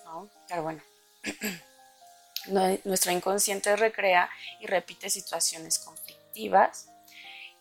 ¿no? 0.04 0.28
Pero 0.48 0.64
bueno, 0.64 0.82
nuestro 2.84 3.12
inconsciente 3.12 3.74
recrea 3.76 4.28
y 4.58 4.66
repite 4.66 5.08
situaciones 5.08 5.78
conflictivas 5.78 6.88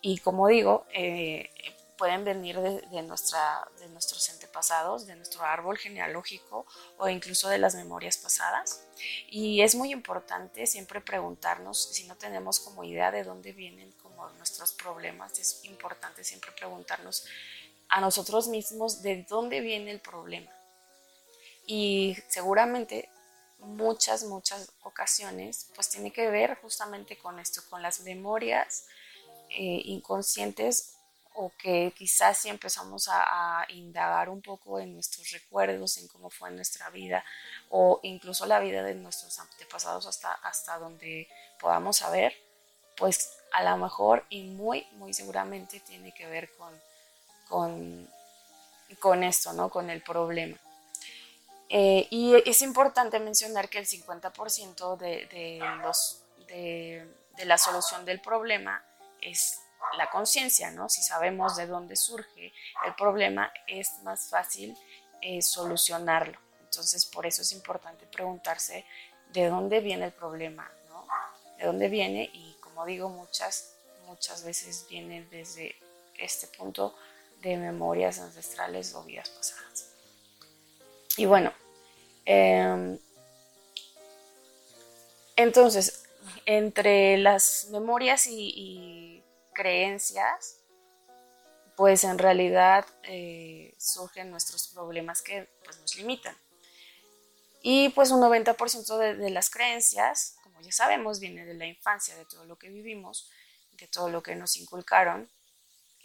y 0.02 0.18
como 0.20 0.48
digo, 0.48 0.86
eh, 0.94 1.50
pueden 2.00 2.24
venir 2.24 2.58
de, 2.58 3.02
nuestra, 3.02 3.70
de 3.78 3.90
nuestros 3.90 4.30
antepasados, 4.30 5.06
de 5.06 5.18
nuestro 5.18 5.44
árbol 5.44 5.78
genealógico 5.78 6.66
o 6.98 7.10
incluso 7.10 7.50
de 7.50 7.58
las 7.58 7.76
memorias 7.76 8.16
pasadas. 8.16 8.88
Y 9.30 9.62
es 9.62 9.76
muy 9.76 9.92
importante 9.92 10.66
siempre 10.66 11.02
preguntarnos, 11.02 11.90
si 11.92 12.08
no 12.08 12.16
tenemos 12.16 12.62
como 12.62 12.86
idea 12.86 13.12
de 13.12 13.26
dónde 13.26 13.52
vienen 13.52 13.92
como 14.02 14.30
nuestros 14.30 14.72
problemas, 14.72 15.38
es 15.40 15.66
importante 15.66 16.24
siempre 16.24 16.52
preguntarnos 16.54 17.26
a 17.90 18.00
nosotros 18.00 18.48
mismos 18.48 19.02
de 19.02 19.26
dónde 19.28 19.60
viene 19.60 19.92
el 19.92 20.00
problema. 20.00 20.52
Y 21.68 22.16
seguramente 22.30 23.10
muchas, 23.58 24.24
muchas 24.24 24.72
ocasiones, 24.84 25.68
pues 25.76 25.90
tiene 25.90 26.14
que 26.14 26.30
ver 26.30 26.58
justamente 26.62 27.18
con 27.18 27.40
esto, 27.40 27.62
con 27.70 27.82
las 27.82 28.00
memorias 28.00 28.86
eh, 29.50 29.82
inconscientes 29.84 30.96
o 31.42 31.54
que 31.58 31.94
quizás 31.96 32.38
si 32.38 32.50
empezamos 32.50 33.08
a, 33.10 33.66
indagar 33.70 34.28
un 34.28 34.42
poco 34.42 34.78
en 34.78 34.94
nuestros 34.94 35.32
recuerdos, 35.32 35.98
en 35.98 36.10
cómo 36.10 36.30
fue 36.30 36.52
nuestra 36.52 36.90
vida 36.90 37.24
o 37.70 38.02
incluso 38.04 38.46
la 38.46 38.60
vida 38.60 38.84
de 38.84 38.94
nuestros 38.94 39.40
antepasados 39.40 40.06
hasta, 40.06 40.34
hasta 40.34 40.78
donde 40.78 41.30
podamos 41.58 41.96
saber, 41.98 42.34
pues 42.98 43.38
a 43.54 43.64
lo 43.64 43.78
mejor 43.78 44.26
y 44.30 44.44
muy, 44.44 44.86
muy 44.94 45.14
seguramente 45.14 45.80
tiene 45.80 46.14
que 46.14 46.28
ver 46.28 46.50
con, 46.58 48.10
con, 49.00 49.24
esto, 49.24 49.54
¿no? 49.54 49.70
Con 49.70 49.90
el 49.90 50.02
problema. 50.02 50.58
Eh, 51.70 52.06
y 52.10 52.36
es 52.46 52.62
importante 52.62 53.18
mencionar 53.18 53.70
que 53.70 53.78
el 53.78 53.88
50% 53.88 54.98
de, 54.98 55.26
de, 55.28 55.60
los, 55.84 56.22
de, 56.50 57.08
de 57.38 57.46
la 57.46 57.58
solución 57.58 58.04
del 58.04 58.20
problema 58.20 58.84
es 59.22 59.62
la 59.98 60.10
conciencia, 60.10 60.72
¿no? 60.72 60.90
Si 60.90 61.02
sabemos 61.02 61.56
de 61.56 61.68
dónde 61.68 61.96
surge 61.96 62.54
el 62.86 62.96
problema, 62.96 63.52
es 63.68 64.00
más 64.04 64.30
fácil 64.30 64.78
eh, 65.22 65.42
solucionarlo. 65.42 66.40
Entonces, 66.62 67.06
por 67.06 67.26
eso 67.26 67.42
es 67.42 67.52
importante 67.52 68.06
preguntarse 68.06 68.86
de 69.34 69.48
dónde 69.48 69.80
viene 69.80 70.06
el 70.06 70.12
problema, 70.12 70.72
¿no? 70.90 71.08
De 71.58 71.66
dónde 71.66 71.90
viene 71.90 72.30
y, 72.34 72.56
como 72.60 72.86
digo, 72.86 73.10
muchas, 73.10 73.76
muchas 74.06 74.44
veces 74.44 74.86
viene 74.90 75.26
desde 75.30 75.76
este 76.18 76.48
punto 76.48 76.96
de 77.42 77.58
memorias 77.58 78.20
ancestrales 78.20 78.94
o 78.94 79.04
vidas 79.04 79.30
pasadas. 79.30 79.90
Y 81.18 81.26
bueno, 81.26 81.52
em, 82.26 82.98
entonces, 85.36 86.06
entre 86.46 87.18
las 87.18 87.68
memorias 87.72 88.28
y 88.28 89.19
creencias, 89.60 90.62
pues 91.76 92.06
en 92.06 92.18
realidad 92.18 92.86
eh, 93.04 93.76
surgen 93.78 94.32
nuestros 94.32 94.70
problemas 94.70 95.22
que 95.22 95.50
pues, 95.66 95.78
nos 95.80 95.98
limitan. 95.98 96.34
Y 97.62 97.90
pues 97.90 98.12
un 98.12 98.22
90% 98.22 99.18
de, 99.18 99.30
las 99.30 99.50
creencias, 99.50 100.38
como 100.44 100.62
ya 100.62 100.72
sabemos, 100.72 101.20
viene 101.20 101.44
de 101.44 101.56
la 101.56 101.66
infancia, 101.66 102.16
de 102.16 102.24
todo 102.24 102.46
lo 102.46 102.58
que 102.58 102.70
vivimos, 102.70 103.30
de 103.74 103.88
todo 103.88 104.10
lo 104.10 104.24
que 104.24 104.34
nos 104.34 104.56
inculcaron. 104.56 105.30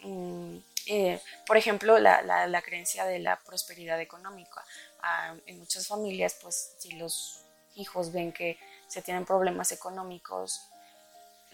Mm, 0.01 0.57
eh, 0.87 1.21
por 1.47 1.55
ejemplo, 1.55 1.97
la, 1.97 2.21
la, 2.23 2.61
creencia 2.61 3.05
de 3.05 3.19
la 3.19 3.41
prosperidad 3.41 4.01
económica. 4.01 4.65
Ah, 5.01 5.33
en 5.45 5.59
muchas 5.59 5.87
familias, 5.87 6.37
pues 6.41 6.75
si 6.77 6.91
los 6.91 7.45
hijos 7.75 8.11
ven 8.11 8.33
que 8.33 8.59
se 8.89 9.01
tienen 9.01 9.23
problemas 9.23 9.71
económicos, 9.71 10.59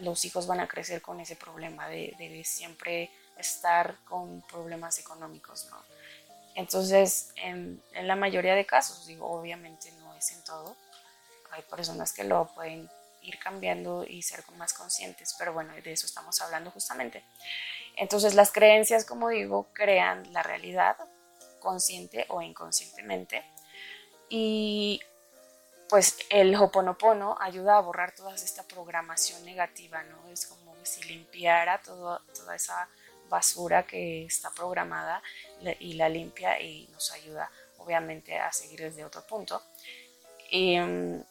los 0.01 0.25
hijos 0.25 0.47
van 0.47 0.59
a 0.59 0.67
crecer 0.67 1.01
con 1.01 1.19
ese 1.19 1.35
problema 1.35 1.87
de, 1.87 2.15
de 2.17 2.43
siempre 2.43 3.11
estar 3.37 3.97
con 4.05 4.41
problemas 4.43 4.99
económicos, 4.99 5.67
¿no? 5.69 5.77
Entonces, 6.55 7.31
en, 7.35 7.81
la 7.93 8.15
mayoría 8.15 8.55
de 8.55 8.65
casos, 8.65 9.05
digo, 9.07 9.29
obviamente 9.29 9.91
no 9.99 10.13
es 10.15 10.31
en 10.31 10.43
todo, 10.43 10.75
hay 11.51 11.61
personas 11.63 12.13
que 12.13 12.23
lo 12.23 12.47
pueden 12.53 12.89
ir 13.21 13.37
cambiando 13.39 14.03
y 14.05 14.21
ser 14.21 14.43
más 14.57 14.73
conscientes, 14.73 15.35
pero 15.37 15.53
bueno, 15.53 15.73
de 15.73 15.91
eso 15.91 16.05
estamos 16.05 16.41
hablando 16.41 16.71
justamente. 16.71 17.23
Entonces, 17.95 18.33
las 18.33 18.51
creencias, 18.51 19.05
como 19.05 19.29
digo, 19.29 19.69
crean 19.73 20.31
la 20.33 20.43
realidad 20.43 20.97
consciente 21.59 22.25
o 22.29 22.41
inconscientemente 22.41 23.43
y 24.29 24.99
pues 25.91 26.17
el 26.29 26.55
Hoponopono 26.55 27.35
ayuda 27.37 27.75
a 27.75 27.81
borrar 27.81 28.15
toda 28.15 28.33
esta 28.33 28.63
programación 28.63 29.43
negativa, 29.43 30.01
¿no? 30.03 30.29
Es 30.29 30.45
como 30.45 30.73
si 30.83 31.03
limpiara 31.03 31.81
toda 31.81 32.21
esa 32.55 32.87
basura 33.29 33.85
que 33.85 34.23
está 34.23 34.51
programada 34.51 35.21
y 35.79 35.93
la 35.95 36.07
limpia 36.07 36.61
y 36.61 36.87
nos 36.93 37.11
ayuda 37.11 37.51
obviamente 37.77 38.39
a 38.39 38.53
seguir 38.53 38.79
desde 38.79 39.03
otro 39.03 39.27
punto. 39.27 39.61
Y, 40.49 40.79
mm, 40.79 41.25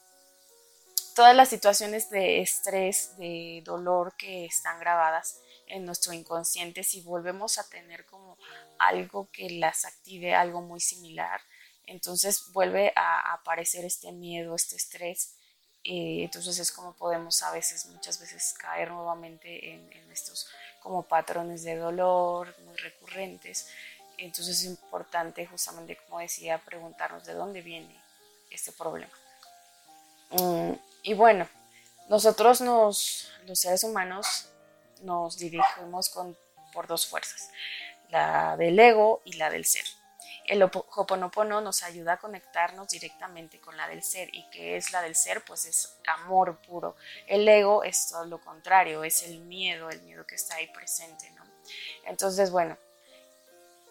todas 1.14 1.35
las 1.35 1.49
situaciones 1.49 2.11
de 2.11 2.43
estrés, 2.43 3.17
de 3.17 3.62
dolor 3.64 4.14
que 4.19 4.45
están 4.45 4.79
grabadas 4.79 5.40
en 5.69 5.87
nuestro 5.87 6.12
inconsciente, 6.12 6.85
si 6.85 7.00
volvemos 7.00 7.57
a 7.57 7.67
tener 7.71 8.05
como 8.05 8.37
algo 8.79 9.31
que 9.33 9.49
las 9.49 9.87
active, 9.87 10.35
algo 10.35 10.61
muy 10.61 10.81
similar, 10.81 11.40
entonces 11.90 12.52
vuelve 12.52 12.92
a 12.94 13.32
aparecer 13.32 13.85
este 13.85 14.12
miedo, 14.12 14.54
este 14.54 14.76
estrés. 14.76 15.35
Y 15.82 16.23
entonces 16.23 16.59
es 16.59 16.70
como 16.70 16.94
podemos 16.94 17.42
a 17.42 17.50
veces, 17.50 17.87
muchas 17.87 18.20
veces 18.20 18.54
caer 18.59 18.90
nuevamente 18.90 19.73
en, 19.73 19.92
en 19.92 20.12
estos 20.12 20.47
como 20.80 21.02
patrones 21.02 21.64
de 21.64 21.76
dolor 21.76 22.54
muy 22.64 22.76
recurrentes. 22.76 23.68
Entonces 24.18 24.61
es 24.61 24.64
importante, 24.66 25.47
justamente 25.47 25.97
como 25.97 26.20
decía, 26.20 26.59
preguntarnos 26.59 27.25
de 27.25 27.35
dónde 27.35 27.61
viene 27.61 28.00
este 28.50 28.70
problema. 28.70 29.12
Mm, 30.30 30.73
y 31.02 31.14
bueno, 31.14 31.49
nosotros 32.09 32.61
nos, 32.61 33.32
los 33.47 33.59
seres 33.59 33.82
humanos 33.82 34.49
nos 35.02 35.38
dirigimos 35.38 36.09
con, 36.11 36.37
por 36.73 36.87
dos 36.87 37.06
fuerzas, 37.06 37.50
la 38.11 38.56
del 38.56 38.78
ego 38.78 39.23
y 39.25 39.32
la 39.32 39.50
del 39.50 39.64
ser. 39.64 39.85
El 40.50 40.64
Hoponopono 40.64 41.61
nos 41.61 41.85
ayuda 41.85 42.14
a 42.14 42.19
conectarnos 42.19 42.88
directamente 42.88 43.61
con 43.61 43.76
la 43.76 43.87
del 43.87 44.02
ser. 44.02 44.35
¿Y 44.35 44.50
qué 44.50 44.76
es 44.76 44.90
la 44.90 45.00
del 45.00 45.14
ser? 45.14 45.45
Pues 45.45 45.64
es 45.64 45.97
amor 46.09 46.59
puro. 46.59 46.97
El 47.28 47.49
ego 47.49 47.85
es 47.85 48.09
todo 48.09 48.25
lo 48.25 48.40
contrario, 48.40 49.04
es 49.04 49.23
el 49.23 49.38
miedo, 49.42 49.88
el 49.90 50.02
miedo 50.02 50.26
que 50.26 50.35
está 50.35 50.57
ahí 50.57 50.66
presente, 50.75 51.30
¿no? 51.37 51.45
Entonces, 52.04 52.50
bueno, 52.50 52.76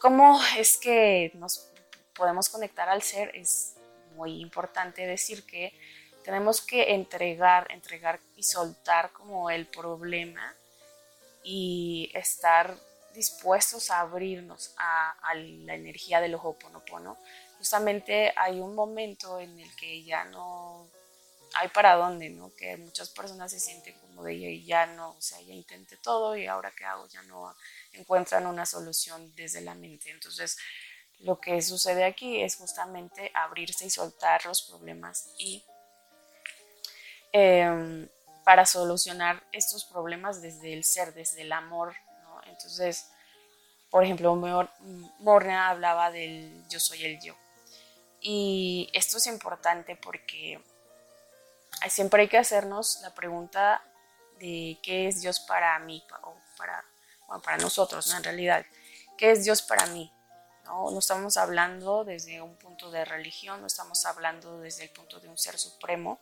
¿cómo 0.02 0.38
es 0.58 0.78
que 0.78 1.32
nos 1.36 1.70
podemos 2.14 2.50
conectar 2.50 2.90
al 2.90 3.04
ser? 3.04 3.34
Es 3.38 3.76
muy 4.16 4.42
importante 4.42 5.08
decir 5.08 5.46
que 5.46 5.72
tenemos 6.26 6.60
que 6.60 6.94
entregar, 6.94 7.72
entregar 7.72 8.20
y 8.36 8.44
soltar 8.44 9.14
como 9.14 9.50
el 9.50 9.66
problema 9.66 10.54
y 11.42 12.12
estar 12.14 12.76
dispuestos 13.14 13.90
a 13.90 14.02
abrirnos 14.02 14.74
a, 14.78 15.16
la 15.34 15.76
energía 15.76 16.22
del 16.22 16.36
Ho'oponopono, 16.36 17.18
justamente 17.58 18.34
hay 18.36 18.60
un 18.60 18.76
momento 18.76 19.40
en 19.40 19.60
el 19.60 19.76
que 19.76 20.04
ya 20.04 20.26
no 20.26 20.88
hay 21.56 21.68
para 21.70 21.96
dónde, 21.96 22.30
¿no? 22.30 22.54
Que 22.56 22.78
muchas 22.78 23.10
personas 23.10 23.52
se 23.52 23.60
sienten 23.60 23.98
como 24.00 24.24
de 24.24 24.34
y 24.34 24.66
ya 24.66 24.86
no, 24.86 25.12
o 25.12 25.22
sea, 25.22 25.42
ya 25.42 25.54
intenté 25.54 25.98
todo 25.98 26.38
y 26.38 26.46
ahora 26.46 26.72
qué 26.78 26.86
hago, 26.86 27.08
ya 27.08 27.22
no 27.24 27.56
encuentran 27.94 28.46
una 28.46 28.66
solución 28.66 29.34
desde 29.36 29.62
la 29.62 29.74
mente. 29.74 30.12
Entonces, 30.12 30.58
lo 31.20 31.40
que 31.40 31.62
sucede 31.62 32.06
aquí 32.06 32.42
es 32.42 32.56
justamente 32.56 33.32
abrirse 33.34 33.86
y 33.86 33.90
soltar 33.90 34.46
los 34.46 34.62
problemas 34.62 35.34
y 35.38 35.64
em, 37.32 38.08
para 38.46 38.66
solucionar 38.66 39.44
estos 39.52 39.86
problemas 39.86 40.42
desde 40.42 40.74
el 40.74 40.84
ser, 40.84 41.14
desde 41.14 41.42
el 41.42 41.52
amor 41.52 41.96
entonces, 42.60 43.10
por 43.90 44.04
ejemplo, 44.04 44.36
Morna 45.20 45.70
hablaba 45.70 46.12
del 46.12 46.64
yo 46.70 46.80
soy 46.80 47.06
el 47.06 47.20
yo. 47.22 47.36
Y 48.22 48.90
esto 48.94 49.18
es 49.18 49.28
importante 49.28 49.96
porque 49.96 50.62
siempre 51.90 52.24
hay 52.24 52.28
que 52.28 52.38
hacernos 52.38 53.00
la 53.02 53.14
pregunta 53.16 53.82
de 54.40 54.78
qué 54.84 55.08
es 55.08 55.22
Dios 55.22 55.40
para 55.40 55.80
mí 55.80 56.04
o 56.24 56.36
para, 56.58 56.84
para 57.44 57.58
nosotros, 57.58 58.14
en 58.14 58.24
realidad. 58.24 58.66
¿Qué 59.18 59.32
es 59.32 59.44
Dios 59.44 59.62
para 59.62 59.86
mí? 59.88 60.12
¿No? 60.66 60.92
no 60.92 61.00
estamos 61.00 61.38
hablando 61.38 62.04
desde 62.04 62.42
un 62.42 62.56
punto 62.58 62.92
de 62.92 63.06
religión, 63.06 63.62
no 63.62 63.68
estamos 63.68 64.06
hablando 64.06 64.60
desde 64.60 64.84
el 64.84 64.90
punto 64.90 65.20
de 65.20 65.28
un 65.28 65.38
ser 65.38 65.58
supremo, 65.58 66.20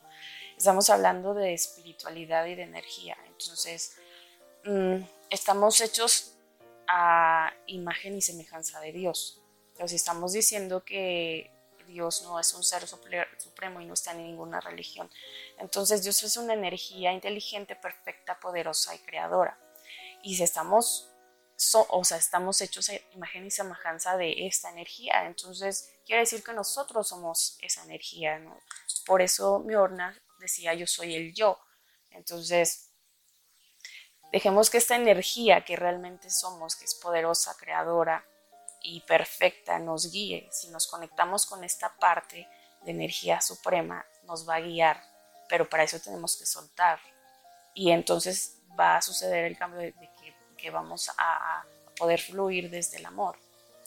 estamos 0.56 0.90
hablando 0.90 1.34
de 1.34 1.54
espiritualidad 1.54 2.46
y 2.46 2.56
de 2.56 2.64
energía. 2.64 3.18
Entonces, 3.28 3.98
mm, 4.64 5.02
estamos 5.30 5.82
hechos 5.82 6.38
a 6.88 7.54
imagen 7.68 8.16
y 8.16 8.22
semejanza 8.22 8.80
de 8.80 8.92
Dios. 8.92 9.42
Entonces, 9.70 9.92
si 9.92 9.96
estamos 9.98 10.34
diciendo 10.34 10.84
que 10.84 11.52
Dios 11.88 12.24
no 12.24 12.40
es 12.40 12.54
un 12.54 12.64
ser 12.64 12.88
supremo 12.88 13.80
y 13.82 13.86
no 13.86 13.94
está 13.94 14.12
en 14.12 14.24
ninguna 14.24 14.60
religión, 14.60 15.10
entonces 15.58 16.04
Dios 16.04 16.22
es 16.24 16.38
una 16.38 16.54
energía 16.54 17.14
inteligente, 17.14 17.76
perfecta, 17.76 18.40
poderosa 18.40 18.96
y 18.96 19.00
creadora. 19.00 19.58
Y 20.24 20.36
si 20.36 20.44
estamos, 20.44 21.10
o 21.90 22.04
sea, 22.04 22.18
estamos 22.18 22.60
hechos 22.62 22.90
a 22.90 22.94
imagen 23.14 23.46
y 23.46 23.52
semejanza 23.52 24.18
de 24.18 24.48
esta 24.48 24.70
energía, 24.70 25.26
entonces 25.26 25.94
quiere 26.06 26.22
decir 26.22 26.44
que 26.44 26.54
nosotros 26.54 27.08
somos 27.08 27.58
esa 27.62 27.84
energía. 27.84 28.42
Por 29.06 29.22
eso 29.22 29.60
mi 29.60 29.76
horna 29.76 30.18
decía 30.40 30.74
yo 30.74 30.88
soy 30.88 31.16
el 31.16 31.34
yo. 31.34 31.60
Entonces, 32.12 32.87
Dejemos 34.32 34.70
que 34.70 34.78
esta 34.78 34.96
energía 34.96 35.64
que 35.64 35.76
realmente 35.76 36.30
somos, 36.30 36.76
que 36.76 36.86
es 36.86 36.96
poderosa, 36.96 37.56
creadora 37.58 38.26
y 38.82 39.02
perfecta, 39.02 39.80
nos 39.80 40.12
guíe. 40.12 40.50
Si 40.52 40.68
nos 40.70 40.88
conectamos 40.88 41.46
con 41.46 41.64
esta 41.64 41.96
parte 41.98 42.48
de 42.82 42.92
energía 42.92 43.40
suprema, 43.42 44.06
nos 44.24 44.48
va 44.48 44.56
a 44.56 44.60
guiar, 44.60 45.02
pero 45.48 45.70
para 45.70 45.84
eso 45.84 46.00
tenemos 46.00 46.38
que 46.38 46.46
soltar. 46.46 47.00
Y 47.74 47.92
entonces 47.92 48.58
va 48.78 48.98
a 48.98 49.02
suceder 49.02 49.46
el 49.46 49.58
cambio 49.58 49.80
de, 49.80 49.94
que, 50.58 50.72
vamos 50.72 51.10
a, 51.18 51.64
poder 51.98 52.20
fluir 52.20 52.70
desde 52.70 52.98
el 52.98 53.06
amor 53.08 53.40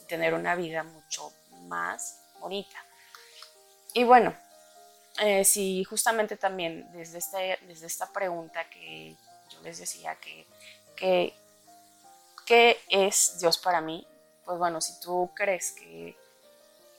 y 0.03 0.05
tener 0.07 0.35
una 0.35 0.57
vida 0.57 0.83
mucho 0.83 1.33
más 1.69 2.21
bonita. 2.41 2.85
Y 3.93 4.03
bueno, 4.03 4.35
eh, 5.21 5.45
si 5.45 5.85
justamente 5.85 6.37
también 6.37 6.91
desde, 6.93 7.19
este, 7.19 7.59
desde 7.69 7.87
esta 7.87 8.13
pregunta 8.13 8.69
que 8.69 9.17
les 9.63 9.79
decía 9.79 10.17
que, 10.17 10.47
que 10.97 11.35
¿qué 12.51 12.81
es 12.89 13.39
Dios 13.39 13.59
para 13.59 13.81
mí? 13.81 14.05
Pues 14.45 14.59
bueno, 14.59 14.81
si 14.81 14.99
tú 14.99 15.31
crees 15.37 15.71
que, 15.71 16.17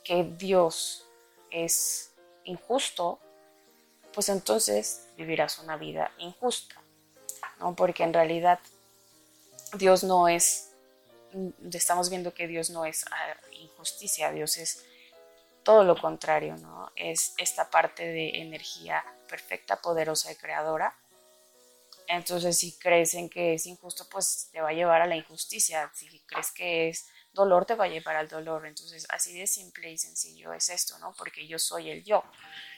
que 0.02 0.24
Dios 0.24 1.06
es 1.50 2.14
injusto, 2.46 3.20
pues 4.14 4.30
entonces 4.30 5.08
vivirás 5.18 5.60
una 5.60 5.76
vida 5.76 6.10
injusta, 6.20 6.82
¿no? 7.60 7.76
Porque 7.76 8.04
en 8.04 8.14
realidad 8.14 8.60
Dios 9.74 10.06
no 10.06 10.30
es, 10.30 10.72
estamos 11.74 12.10
viendo 12.10 12.34
que 12.34 12.48
Dios 12.48 12.70
no 12.70 12.86
es 12.86 13.04
ah, 13.12 13.36
injusticia, 13.52 14.32
Dios 14.32 14.56
es 14.56 14.86
todo 15.64 15.84
lo 15.84 16.00
contrario, 16.00 16.56
¿no? 16.56 16.94
Es 16.96 17.34
esta 17.38 17.70
parte 17.70 18.08
de 18.08 18.42
energía 18.42 19.04
perfecta, 19.28 19.82
poderosa 19.82 20.32
y 20.32 20.36
creadora 20.36 20.96
entonces, 22.13 22.58
si 22.58 22.78
crees 22.78 23.13
en 23.13 23.30
que 23.30 23.54
es 23.54 23.65
injusto, 23.65 24.06
pues 24.10 24.50
te 24.52 24.60
va 24.60 24.69
a 24.69 24.74
llevar 24.74 25.02
a 25.02 25.08
la 25.08 25.15
injusticia. 25.15 25.89
Si 25.95 26.08
crees 26.26 26.52
que 26.52 26.89
es 26.89 27.08
dolor, 27.32 27.65
te 27.65 27.76
va 27.76 27.86
a 27.86 27.88
llevar 27.88 28.17
al 28.17 28.28
dolor. 28.28 28.65
Entonces, 28.65 29.08
así 29.10 29.38
de 29.38 29.47
simple 29.47 29.89
y 29.89 29.97
sencillo 29.97 30.52
es 30.52 30.69
esto, 30.69 31.00
¿no? 31.00 31.13
Porque 31.17 31.47
yo 31.47 31.58
soy 31.58 31.89
el 31.89 32.04
yo. 32.04 32.21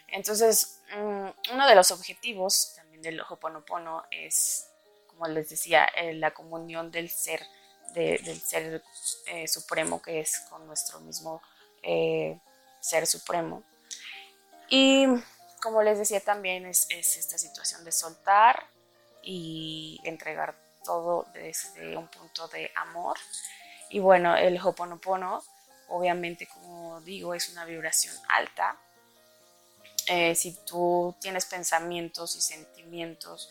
Entonces, 0.07 0.81
mm, 0.95 1.53
uno 1.53 1.67
de 1.67 1.73
los 1.73 1.89
objetivos 1.89 2.73
también 2.75 3.01
del 3.01 3.21
Hoponopono 3.21 4.03
es, 4.11 4.67
como 5.07 5.25
les 5.27 5.49
decía, 5.49 5.85
eh, 5.85 6.13
la 6.13 6.31
comunión 6.31 6.91
del 6.91 7.09
ser, 7.09 7.41
del 7.95 8.39
ser 8.39 8.83
eh, 9.27 9.47
supremo 9.47 9.99
que 9.99 10.19
es 10.19 10.41
con 10.49 10.67
nuestro 10.67 10.99
mismo 10.99 11.41
eh, 11.81 12.39
ser 12.81 13.07
supremo. 13.07 13.63
Y 14.69 15.07
como 15.59 15.81
les 15.81 15.97
decía 15.97 16.19
también 16.19 16.67
es, 16.67 16.85
es 16.89 17.17
esta 17.17 17.39
situación 17.39 17.83
de 17.83 17.91
soltar, 17.91 18.72
y 19.23 19.99
entregar 20.03 20.55
todo 20.83 21.25
desde 21.33 21.97
un 21.97 22.07
punto 22.07 22.47
de 22.49 22.71
amor. 22.75 23.17
Y 23.89 23.99
bueno, 23.99 24.35
el 24.35 24.59
Hoponopono, 24.59 25.43
obviamente, 25.89 26.47
como 26.47 27.01
digo, 27.01 27.33
es 27.33 27.49
una 27.49 27.65
vibración 27.65 28.15
alta. 28.29 28.77
Eh, 30.07 30.35
si 30.35 30.53
tú 30.65 31.15
tienes 31.21 31.45
pensamientos 31.45 32.35
y 32.35 32.41
sentimientos 32.41 33.49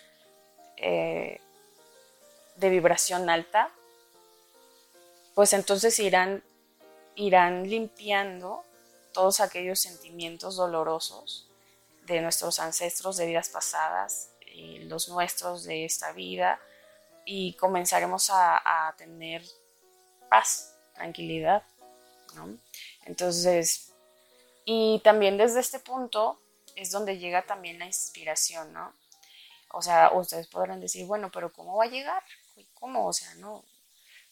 eh, 0.77 1.41
de 2.57 2.69
vibración 2.69 3.31
alta, 3.31 3.71
pues 5.35 5.55
entonces 5.55 5.99
irán, 5.99 6.43
irán 7.15 7.69
limpiando 7.69 8.65
todos 9.13 9.41
aquellos 9.41 9.81
sentimientos 9.81 10.57
dolorosos 10.57 11.49
de 12.07 12.21
nuestros 12.21 12.59
ancestros 12.59 13.17
de 13.17 13.27
vidas 13.27 13.49
pasadas, 13.49 14.32
y 14.53 14.79
los 14.81 15.09
nuestros 15.09 15.65
de 15.65 15.85
esta 15.85 16.13
vida, 16.13 16.61
y 17.25 17.55
comenzaremos 17.55 18.31
a, 18.33 18.95
tener 18.97 19.43
paz, 20.29 20.77
tranquilidad. 20.95 21.63
Entonces, 23.05 23.93
y 24.65 25.01
también 25.05 25.37
desde 25.37 25.61
este 25.61 25.79
punto 25.79 26.41
es 26.77 26.91
donde 26.91 27.19
llega 27.19 27.43
también 27.43 27.79
la 27.79 27.87
inspiración, 27.87 28.73
¿no? 28.73 28.93
O 29.73 29.83
sea, 29.83 30.13
ustedes 30.13 30.47
podrán 30.49 30.81
decir, 30.81 31.07
bueno, 31.07 31.31
pero 31.31 31.53
¿cómo 31.53 31.77
va 31.77 31.85
a 31.85 31.89
llegar? 31.89 32.23
¿Cómo? 32.75 33.07
O 33.07 33.13
sea, 33.13 33.35
no. 33.37 33.65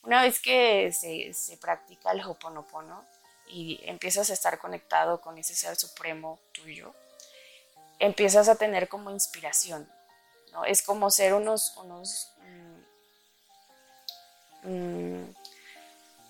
Una 0.02 0.22
vez 0.22 0.40
que 0.40 0.92
se, 0.92 1.32
se 1.34 1.56
practica 1.56 2.12
el 2.12 2.20
Hoponopono 2.22 3.04
y 3.48 3.80
empiezas 3.84 4.30
a 4.30 4.32
estar 4.32 4.58
conectado 4.58 5.20
con 5.20 5.36
ese 5.38 5.54
ser 5.54 5.76
supremo 5.76 6.38
tuyo, 6.52 6.94
empiezas 7.98 8.48
a 8.48 8.56
tener 8.56 8.88
como 8.88 9.10
inspiración, 9.10 9.90
Es 10.66 10.82
como 10.82 11.10
ser 11.10 11.34
unos, 11.34 11.76
unos 11.76 12.32
mm, 14.64 14.68
mm, 14.68 15.34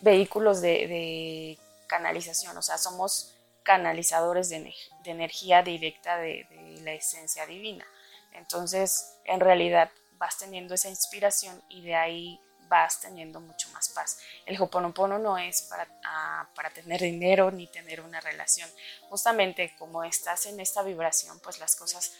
vehículos 0.00 0.61
de, 0.61 1.59
canalización, 1.87 2.56
o 2.56 2.62
sea, 2.62 2.78
somos 2.78 3.35
canalizadores 3.64 4.48
de, 4.48 4.72
energía 5.04 5.62
directa 5.62 6.18
de, 6.18 6.46
de, 6.50 6.80
la 6.83 6.92
esencia 6.92 7.46
divina. 7.46 7.85
Entonces, 8.33 9.16
en 9.24 9.40
realidad 9.40 9.90
vas 10.18 10.38
teniendo 10.38 10.74
esa 10.74 10.88
inspiración 10.88 11.61
y 11.68 11.83
de 11.83 11.96
ahí 11.96 12.40
vas 12.70 13.00
teniendo 13.00 13.40
mucho 13.40 13.68
más 13.70 13.88
paz. 13.88 14.20
El 14.46 14.61
Hoponopono 14.62 15.18
no 15.18 15.37
es 15.37 15.62
para, 15.62 15.88
ah, 16.04 16.48
para 16.54 16.70
tener 16.70 17.00
dinero 17.00 17.50
ni 17.50 17.66
tener 17.66 18.00
una 18.00 18.20
relación. 18.20 18.70
Justamente 19.09 19.74
como 19.76 20.04
estás 20.04 20.46
en 20.46 20.61
esta 20.61 20.83
vibración, 20.83 21.40
pues 21.40 21.59
las 21.59 21.74
cosas 21.74 22.12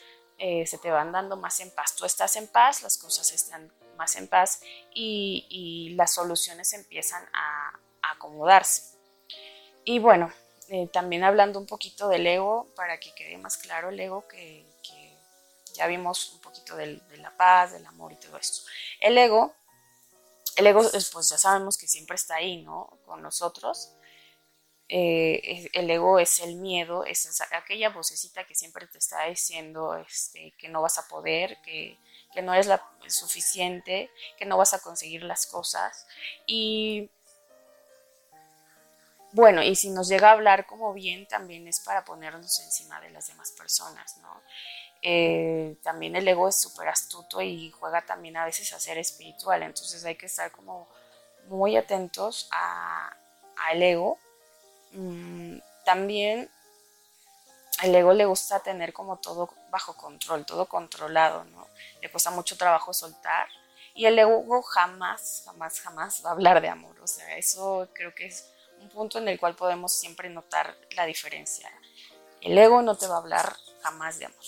eh, 0.43 0.67
se 0.67 0.79
te 0.79 0.91
van 0.91 1.13
dando 1.13 1.37
más 1.37 1.61
en 1.61 1.71
paz. 1.71 1.95
Tú 1.95 2.07
estás 2.07 2.35
en 2.37 2.49
paz, 2.49 2.83
las 2.83 2.97
cosas 2.97 3.31
están 3.31 3.71
más 3.99 4.17
en 4.17 4.27
paz 4.27 4.63
y, 4.95 5.93
las 5.97 6.15
soluciones 6.15 6.73
empiezan 6.73 7.23
a, 7.35 7.79
acomodarse. 8.03 8.97
Y 9.85 9.99
bueno, 9.99 10.33
eh, 10.69 10.89
también 10.89 11.25
hablando 11.25 11.59
un 11.59 11.67
poquito 11.67 12.09
del 12.09 12.27
ego, 12.27 12.67
para 12.75 12.99
que 12.99 13.15
quede 13.15 13.37
más 13.37 13.59
claro 13.59 13.91
el 13.91 14.01
ego, 14.01 14.27
que, 14.27 14.67
ya 15.75 15.87
vimos 15.87 16.33
un 16.33 16.41
poquito 16.41 16.75
de 16.75 17.01
la 17.19 17.37
paz, 17.37 17.73
del 17.73 17.85
amor 17.87 18.13
y 18.13 18.17
todo 18.17 18.39
esto. 18.39 18.63
El 18.99 19.17
ego, 19.19 19.55
el 20.57 20.67
ego, 20.67 20.83
pues 21.13 21.29
ya 21.29 21.39
sabemos 21.39 21.77
que 21.77 21.87
siempre 21.87 22.17
está 22.17 22.37
ahí, 22.37 22.63
¿no? 22.63 22.99
Con 23.05 23.23
nosotros. 23.23 23.93
Eh, 24.93 25.71
el 25.73 25.89
ego 25.89 26.19
es 26.19 26.41
el 26.41 26.57
miedo, 26.57 27.05
es 27.05 27.41
aquella 27.53 27.91
vocecita 27.91 28.45
que 28.45 28.57
siempre 28.57 28.89
te 28.89 28.99
está 28.99 29.25
diciendo 29.27 29.95
este, 29.95 30.53
que 30.59 30.69
no 30.69 30.83
vas 30.83 30.99
a 30.99 31.07
poder, 31.07 31.59
que, 31.63 31.97
no 32.43 32.53
eres 32.53 32.69
suficiente, 33.07 34.11
que 34.37 34.47
no 34.47 34.57
vas 34.57 34.75
a 34.75 34.81
conseguir 34.81 35.23
las 35.23 35.47
cosas. 35.47 36.09
Y 36.45 37.09
bueno, 39.31 39.63
y 39.63 39.77
si 39.77 39.91
nos 39.91 40.09
llega 40.09 40.31
a 40.31 40.33
hablar 40.33 40.67
como 40.67 40.93
bien, 40.93 41.29
también 41.29 41.69
es 41.69 41.79
para 41.79 42.05
ponernos 42.05 42.59
encima 42.59 43.01
de 43.01 43.11
las 43.11 43.29
demás 43.29 43.53
personas, 43.53 44.17
¿no? 44.17 44.43
Eh, 45.03 45.77
también 45.85 46.17
el 46.17 46.27
ego 46.27 46.49
es 46.49 46.57
súper 46.57 46.89
astuto 46.89 47.41
y 47.41 47.71
juega 47.71 48.05
también 48.05 48.37
a 48.37 48.45
veces 48.45 48.73
a 48.73 48.81
ser 48.81 48.99
espiritual, 48.99 49.63
entonces 49.63 50.05
hay 50.05 50.17
que 50.17 50.27
estar 50.27 50.51
como 50.51 50.89
muy 51.47 51.77
atentos 51.77 52.51
al 52.51 53.83
ego 53.83 54.19
Mm, 54.93 55.59
también 55.85 56.51
el 57.83 57.95
ego 57.95 58.13
le 58.13 58.27
gusta 58.27 58.61
tener 58.61 58.93
como 58.93 59.19
todo 59.19 59.51
bajo 59.71 59.97
control, 59.97 60.45
todo 60.45 60.67
controlado, 60.67 61.45
¿no? 61.45 61.67
Le 62.03 62.11
cuesta 62.11 62.31
mucho 62.31 62.57
trabajo 62.57 62.93
soltar. 62.93 63.49
Y 63.95 64.07
el 64.07 64.19
ego 64.19 64.63
jamás, 64.63 65.43
jamás, 65.45 65.81
jamás 65.81 66.23
va 66.25 66.31
a 66.31 66.33
hablar 66.33 66.61
de 66.61 66.69
amor. 66.69 66.99
O 67.01 67.07
sea, 67.07 67.37
eso 67.37 67.89
creo 67.95 68.15
que 68.15 68.27
es 68.27 68.51
un 68.81 68.89
punto 68.89 69.19
en 69.19 69.29
el 69.29 69.39
cual 69.39 69.57
podemos 69.57 69.93
siempre 69.93 70.29
notar 70.29 70.77
la 70.97 71.07
diferencia. 71.07 71.71
El 72.41 72.57
ego 72.57 72.83
no 72.83 72.97
te 72.97 73.07
va 73.07 73.17
a 73.17 73.19
hablar 73.19 73.57
jamás 73.83 74.19
de 74.19 74.27
amor, 74.27 74.45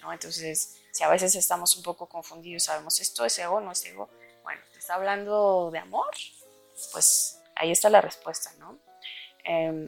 ¿no? 0.00 0.12
Entonces, 0.12 0.78
si 0.92 1.02
a 1.02 1.08
veces 1.08 1.34
estamos 1.34 1.76
un 1.76 1.82
poco 1.82 2.06
confundidos, 2.06 2.64
sabemos 2.64 3.00
esto 3.00 3.24
es 3.24 3.38
ego, 3.38 3.60
no 3.60 3.72
es 3.72 3.84
ego, 3.86 4.10
bueno, 4.42 4.60
¿te 4.72 4.78
está 4.78 4.94
hablando 4.94 5.70
de 5.72 5.78
amor? 5.78 6.10
Pues 6.92 7.38
ahí 7.56 7.70
está 7.70 7.88
la 7.88 8.02
respuesta, 8.02 8.52
¿no? 8.58 8.78
Em, 9.44 9.86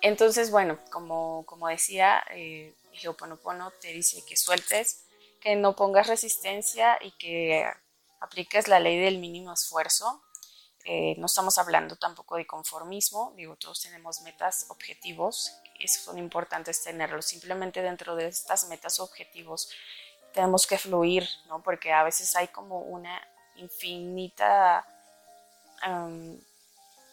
entonces, 0.00 0.50
bueno, 0.50 0.78
como, 0.90 1.44
como 1.46 1.68
decía, 1.68 2.24
eh, 2.30 2.74
el 2.92 3.08
Ho'oponopono 3.08 3.70
te 3.80 3.88
dice 3.88 4.24
que 4.24 4.36
sueltes, 4.36 5.04
que 5.40 5.56
no 5.56 5.76
pongas 5.76 6.06
resistencia 6.06 6.98
y 7.00 7.12
que 7.12 7.68
apliques 8.20 8.68
la 8.68 8.80
ley 8.80 8.98
del 8.98 9.18
mínimo 9.18 9.52
esfuerzo. 9.52 10.22
Eh, 10.84 11.16
no 11.18 11.26
estamos 11.26 11.58
hablando 11.58 11.96
tampoco 11.96 12.36
de 12.36 12.46
conformismo, 12.46 13.32
digo, 13.36 13.56
todos 13.56 13.82
tenemos 13.82 14.20
metas, 14.20 14.66
objetivos, 14.68 15.52
esos 15.80 16.04
son 16.04 16.18
importantes 16.18 16.82
tenerlos. 16.82 17.26
Simplemente 17.26 17.82
dentro 17.82 18.14
de 18.14 18.28
estas 18.28 18.68
metas, 18.68 19.00
objetivos, 19.00 19.68
tenemos 20.32 20.66
que 20.66 20.78
fluir, 20.78 21.28
¿no? 21.48 21.62
Porque 21.62 21.92
a 21.92 22.04
veces 22.04 22.36
hay 22.36 22.48
como 22.48 22.80
una 22.80 23.20
infinita 23.56 24.86
em, 25.82 26.38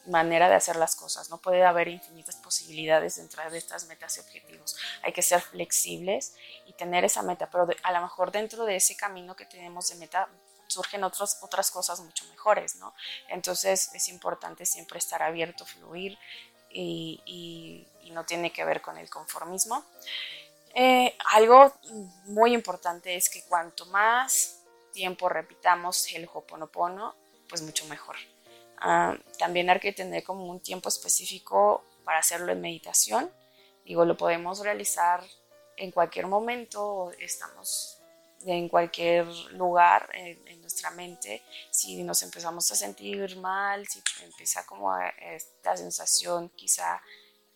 manera 0.06 0.50
de 0.50 0.56
hacer 0.56 0.76
las 0.76 0.96
cosas, 0.96 1.30
no 1.30 1.38
puede 1.38 1.64
haber 1.64 1.88
infinitas 1.88 2.36
posibilidades 2.38 3.16
dentro 3.16 3.50
de 3.50 3.58
estas 3.58 3.86
metas 3.88 4.18
y 4.18 4.20
objetivos. 4.20 4.76
Hay 5.04 5.14
que 5.14 5.22
ser 5.22 5.42
flexibles 5.42 6.36
y 6.66 6.74
tener 6.74 7.06
esa 7.06 7.22
meta, 7.22 7.50
pero 7.50 7.68
a 7.84 7.92
lo 7.92 8.02
mejor 8.02 8.32
dentro 8.32 8.66
de 8.66 8.76
ese 8.76 8.96
camino 8.96 9.36
que 9.36 9.46
tenemos 9.46 9.90
de 9.90 9.96
meta 9.96 10.28
surgen 10.68 11.04
otros, 11.04 11.38
otras 11.42 11.72
cosas 11.72 12.00
mucho 12.02 12.26
mejores, 12.28 12.76
¿no? 12.76 12.94
Entonces 13.30 13.92
es 13.94 14.10
importante 14.10 14.66
siempre 14.66 14.98
estar 14.98 15.22
abierto, 15.22 15.66
fluir 15.66 16.18
y, 16.70 17.88
no 18.12 18.26
tiene 18.26 18.54
que 18.54 18.64
ver 18.64 18.80
con 18.80 18.96
el 19.00 19.10
conformismo. 19.10 19.84
Eh, 20.76 21.18
algo 21.32 21.74
muy 22.26 22.54
importante 22.54 23.16
es 23.16 23.28
que 23.28 23.44
cuanto 23.46 23.88
más 23.88 24.60
tiempo 24.92 25.30
repitamos 25.30 26.06
el 26.14 26.30
Hoponopono, 26.32 27.16
pues 27.50 27.64
mucho 27.64 27.86
mejor. 27.88 28.16
Ah, 28.86 29.18
también 29.40 29.70
hay 29.70 29.80
que 29.80 29.94
tener 29.94 30.26
como 30.26 30.46
un 30.46 30.60
tiempo 30.60 30.90
específico 30.90 31.86
para 32.04 32.20
hacerlo 32.20 32.52
en 32.52 32.60
meditación. 32.60 33.32
Digo, 33.86 34.04
lo 34.04 34.18
podemos 34.18 34.60
realizar 34.60 35.24
en 35.78 35.92
cualquier 35.92 36.28
momento, 36.28 37.10
estamos 37.18 37.98
en 38.46 38.68
cualquier 38.68 39.26
lugar 39.54 40.10
en, 40.14 40.60
nuestra 40.60 40.92
mente. 40.92 41.42
Si 41.72 42.04
nos 42.04 42.24
empezamos 42.24 42.70
a 42.74 42.76
sentir 42.76 43.38
mal, 43.38 43.88
si 43.88 44.04
empieza 44.22 44.66
como 44.66 44.94
esta 44.98 45.78
sensación, 45.78 46.50
quizá 46.50 47.02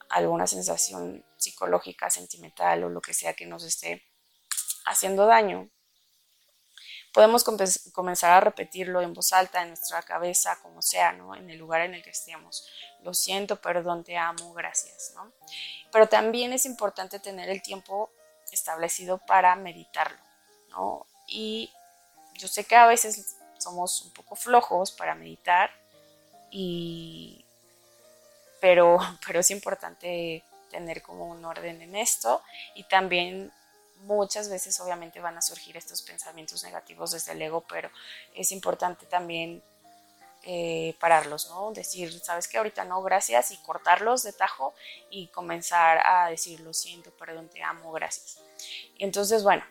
alguna 0.08 0.48
sensación 0.48 1.26
psicológica, 1.36 2.10
sentimental 2.10 2.86
o 2.86 2.90
lo 2.90 3.02
que 3.02 3.14
sea 3.14 3.34
que 3.34 3.46
nos 3.46 3.66
esté 3.66 4.02
haciendo 4.86 5.26
daño, 5.26 5.70
podemos 7.14 7.44
comenzar 7.94 8.32
a 8.32 8.40
repetirlo 8.40 9.02
en 9.02 9.14
voz 9.14 9.34
alta, 9.34 9.62
en 9.62 9.70
nuestra 9.70 10.02
cabeza, 10.04 10.60
como 10.62 10.82
sea, 10.82 11.12
¿no? 11.14 11.36
En 11.36 11.50
el 11.50 11.58
lugar 11.58 11.82
en 11.82 11.94
el 11.94 12.04
que 12.04 12.12
estemos. 12.12 12.68
Lo 13.02 13.14
siento, 13.14 13.60
perdón, 13.60 14.04
te 14.04 14.18
amo, 14.18 14.54
gracias, 14.54 15.14
¿no? 15.16 15.32
Pero 15.92 16.08
también 16.08 16.54
es 16.54 16.66
importante 16.66 17.20
tener 17.20 17.50
el 17.50 17.62
tiempo 17.62 18.12
establecido 18.52 19.18
para 19.18 19.56
meditarlo, 19.56 20.20
¿no? 20.70 21.06
Y 21.28 21.72
yo 22.36 22.48
sé 22.48 22.66
que 22.66 22.76
a 22.76 22.88
veces 22.88 23.38
somos 23.58 24.02
un 24.04 24.12
poco 24.12 24.36
flojos 24.36 24.92
para 24.92 25.16
meditar, 25.16 25.72
y, 26.52 27.44
pero, 28.62 28.98
pero 29.26 29.40
es 29.40 29.52
importante 29.52 30.44
tener 30.70 31.02
como 31.02 31.28
un 31.28 31.44
orden 31.46 31.82
en 31.82 31.96
esto 31.96 32.42
y 32.76 32.84
también 32.84 33.52
muchas 34.02 34.50
veces 34.50 34.80
obviamente 34.80 35.20
van 35.20 35.38
a 35.38 35.42
surgir 35.42 35.78
estos 35.78 36.02
pensamientos 36.02 36.64
negativos 36.64 37.12
desde 37.12 37.34
el 37.34 37.42
ego, 37.42 37.62
pero 37.68 37.90
es 38.34 38.52
importante 38.52 39.06
también 39.06 39.64
eh, 40.44 40.96
pararlos, 41.00 41.50
¿no? 41.50 41.72
Decir, 41.74 42.12
sabes 42.22 42.48
que 42.48 42.58
ahorita 42.58 42.86
no, 42.86 43.02
gracias, 43.02 43.52
y 43.52 43.58
cortarlos 43.58 44.24
de 44.24 44.34
tajo 44.34 44.74
y 45.10 45.28
comenzar 45.28 46.00
a 46.06 46.30
decir, 46.30 46.62
lo 46.62 46.74
siento, 46.74 47.12
perdón, 47.12 47.50
te 47.50 47.62
amo, 47.64 47.92
gracias. 47.92 48.40
Entonces, 48.98 49.44
bueno, 49.44 49.64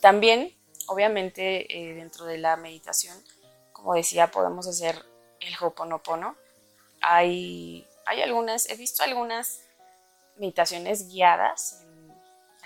también 0.00 0.56
obviamente 0.86 1.72
eh, 1.72 1.94
dentro 1.94 2.24
de 2.24 2.38
la 2.38 2.56
meditación, 2.56 3.16
como 3.72 3.94
decía, 3.94 4.30
podemos 4.30 4.66
hacer 4.66 5.04
el 5.40 5.54
Hoponopono. 5.60 6.36
Hay, 7.00 7.86
hay 8.06 8.22
algunas, 8.22 8.68
he 8.68 8.76
visto 8.76 9.02
algunas 9.02 9.60
meditaciones 10.36 11.08
guiadas 11.08 11.81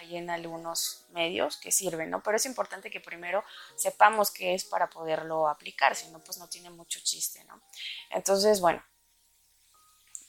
ahí 0.07 0.17
en 0.17 0.31
algunos 0.31 1.05
medios 1.11 1.57
que 1.57 1.73
sirven, 1.73 2.11
¿no? 2.11 2.23
Pero 2.23 2.37
es 2.37 2.47
importante 2.47 2.91
que 2.91 3.01
primero 3.01 3.45
sepamos 3.75 4.31
qué 4.31 4.55
es 4.55 4.65
para 4.65 4.89
poderlo 4.89 5.49
aplicar, 5.49 5.95
si 5.95 6.09
no, 6.11 6.21
pues 6.21 6.39
no 6.39 6.49
tiene 6.49 6.71
mucho 6.71 7.01
chiste, 7.03 7.45
¿no? 7.45 7.61
Entonces, 8.11 8.61
bueno, 8.61 8.83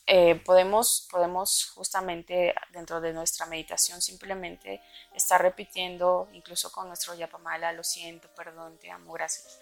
eh, 0.10 0.36
podemos, 0.36 1.08
podemos 1.12 1.70
justamente 1.72 2.56
dentro 2.72 3.02
de 3.02 3.12
nuestra 3.12 3.46
meditación 3.46 4.02
simplemente 4.02 4.82
estar 5.14 5.42
repitiendo, 5.42 6.30
incluso 6.32 6.72
con 6.72 6.88
nuestro 6.88 7.14
yapamala, 7.14 7.74
lo 7.74 7.84
siento, 7.84 8.30
perdón, 8.34 8.78
te 8.78 8.90
amo, 8.90 9.14
gracias. 9.14 9.60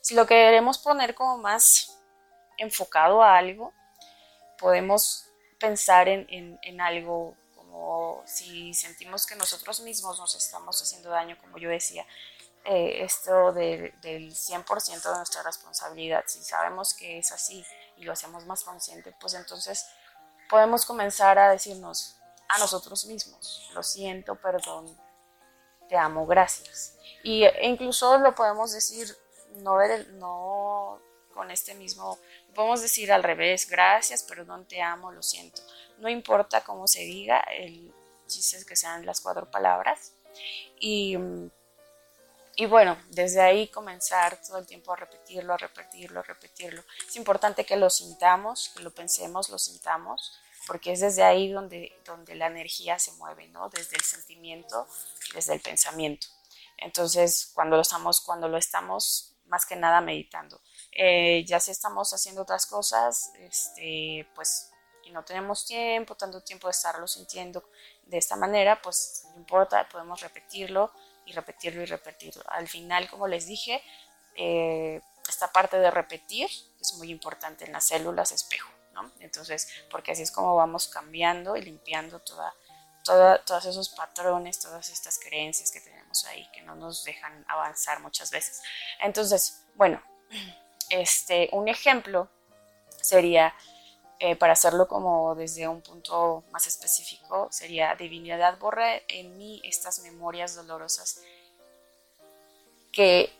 Si 0.00 0.14
lo 0.14 0.26
queremos 0.26 0.78
poner 0.78 1.14
como 1.14 1.38
más 1.38 1.98
enfocado 2.58 3.22
a 3.22 3.36
algo, 3.36 3.72
podemos 4.58 5.28
pensar 5.58 6.08
en, 6.08 6.80
algo 6.80 7.36
como 7.78 8.22
si 8.26 8.74
sentimos 8.74 9.24
que 9.24 9.36
nosotros 9.36 9.80
mismos 9.80 10.18
nos 10.18 10.34
estamos 10.34 10.82
haciendo 10.82 11.10
daño, 11.10 11.38
como 11.40 11.58
yo 11.58 11.70
decía, 11.70 12.04
eh, 12.64 13.04
esto 13.04 13.52
del 13.52 13.92
100% 14.02 15.10
de 15.10 15.16
nuestra 15.16 15.42
responsabilidad, 15.44 16.24
si 16.26 16.42
sabemos 16.42 16.92
que 16.92 17.18
es 17.18 17.30
así, 17.30 17.64
y 17.96 18.02
lo 18.02 18.12
hacemos 18.12 18.46
más 18.46 18.64
consciente, 18.64 19.14
pues 19.20 19.34
entonces 19.34 19.86
podemos 20.50 20.84
comenzar 20.84 21.38
a 21.38 21.50
decirnos 21.50 22.16
a 22.48 22.58
nosotros 22.58 23.04
mismos, 23.06 23.70
lo 23.74 23.82
siento, 23.84 24.34
perdón, 24.34 24.98
te 25.88 25.96
amo, 25.96 26.26
gracias. 26.26 26.96
Y 27.22 27.44
e 27.44 27.66
incluso 27.66 28.18
lo 28.18 28.34
podemos 28.34 28.72
decir 28.72 29.16
no, 29.54 29.78
no 30.14 31.00
con 31.32 31.52
este 31.52 31.74
mismo, 31.74 32.18
podemos 32.54 32.82
decir 32.82 33.12
al 33.12 33.22
revés, 33.22 33.68
gracias, 33.68 34.22
perdón, 34.22 34.66
te 34.66 34.80
amo, 34.80 35.12
lo 35.12 35.22
siento. 35.22 35.62
No 35.98 36.08
importa 36.08 36.62
cómo 36.62 36.86
se 36.86 37.00
diga, 37.00 37.40
el 37.40 37.92
chiste 38.26 38.56
es 38.56 38.64
que 38.64 38.76
sean 38.76 39.06
las 39.06 39.20
cuatro 39.20 39.50
palabras. 39.50 40.12
Y 40.78 41.16
y 42.60 42.66
bueno, 42.66 42.98
desde 43.10 43.40
ahí 43.40 43.68
comenzar 43.68 44.42
todo 44.42 44.58
el 44.58 44.66
tiempo 44.66 44.92
a 44.92 44.96
repetirlo, 44.96 45.54
a 45.54 45.56
repetirlo, 45.56 46.18
a 46.18 46.24
repetirlo. 46.24 46.82
Es 47.06 47.14
importante 47.14 47.64
que 47.64 47.76
lo 47.76 47.88
sintamos, 47.88 48.70
que 48.70 48.82
lo 48.82 48.92
pensemos, 48.92 49.48
lo 49.48 49.58
sintamos, 49.58 50.32
porque 50.66 50.90
es 50.90 50.98
desde 50.98 51.22
ahí 51.22 51.52
donde, 51.52 51.96
donde 52.04 52.34
la 52.34 52.48
energía 52.48 52.98
se 52.98 53.12
mueve, 53.12 53.46
¿no? 53.46 53.68
Desde 53.68 53.94
el 53.94 54.02
sentimiento, 54.02 54.88
desde 55.34 55.54
el 55.54 55.60
pensamiento. 55.60 56.26
Entonces, 56.78 57.52
cuando 57.54 57.76
lo 57.76 57.82
estamos, 57.82 58.20
cuando 58.20 58.48
lo 58.48 58.58
estamos 58.58 59.36
más 59.46 59.64
que 59.64 59.76
nada 59.76 60.00
meditando. 60.00 60.60
Eh, 61.00 61.44
ya 61.44 61.60
si 61.60 61.70
estamos 61.70 62.12
haciendo 62.12 62.42
otras 62.42 62.66
cosas, 62.66 63.30
este, 63.38 64.28
pues, 64.34 64.72
y 65.04 65.12
no 65.12 65.24
tenemos 65.24 65.64
tiempo, 65.64 66.16
tanto 66.16 66.42
tiempo 66.42 66.66
de 66.66 66.72
estarlo 66.72 67.06
sintiendo 67.06 67.70
de 68.02 68.18
esta 68.18 68.34
manera, 68.34 68.82
pues 68.82 69.22
no 69.30 69.36
importa, 69.36 69.88
podemos 69.88 70.20
repetirlo 70.20 70.92
y 71.24 71.32
repetirlo 71.32 71.82
y 71.82 71.86
repetirlo. 71.86 72.42
Al 72.48 72.66
final, 72.66 73.08
como 73.08 73.28
les 73.28 73.46
dije, 73.46 73.80
eh, 74.34 75.00
esta 75.28 75.52
parte 75.52 75.78
de 75.78 75.88
repetir 75.88 76.50
es 76.80 76.94
muy 76.94 77.12
importante 77.12 77.64
en 77.64 77.72
las 77.72 77.84
células 77.86 78.32
espejo, 78.32 78.68
¿no? 78.92 79.12
Entonces, 79.20 79.68
porque 79.92 80.10
así 80.10 80.22
es 80.22 80.32
como 80.32 80.56
vamos 80.56 80.88
cambiando 80.88 81.56
y 81.56 81.62
limpiando 81.62 82.18
toda, 82.18 82.52
toda, 83.04 83.44
todos 83.44 83.66
esos 83.66 83.88
patrones, 83.90 84.58
todas 84.58 84.90
estas 84.90 85.20
creencias 85.20 85.70
que 85.70 85.80
tenemos 85.80 86.24
ahí 86.24 86.50
que 86.52 86.62
no 86.62 86.74
nos 86.74 87.04
dejan 87.04 87.44
avanzar 87.46 88.00
muchas 88.00 88.32
veces. 88.32 88.60
Entonces, 88.98 89.62
bueno, 89.76 90.02
este, 90.90 91.48
un 91.52 91.68
ejemplo 91.68 92.28
sería 93.00 93.54
eh, 94.20 94.34
para 94.34 94.54
hacerlo 94.54 94.88
como 94.88 95.36
desde 95.36 95.68
un 95.68 95.80
punto 95.80 96.42
más 96.50 96.66
específico, 96.66 97.48
sería 97.52 97.94
divinidad 97.94 98.58
borra 98.58 98.96
en 99.06 99.36
mí 99.38 99.60
estas 99.64 100.00
memorias 100.00 100.56
dolorosas 100.56 101.22
que 102.90 103.32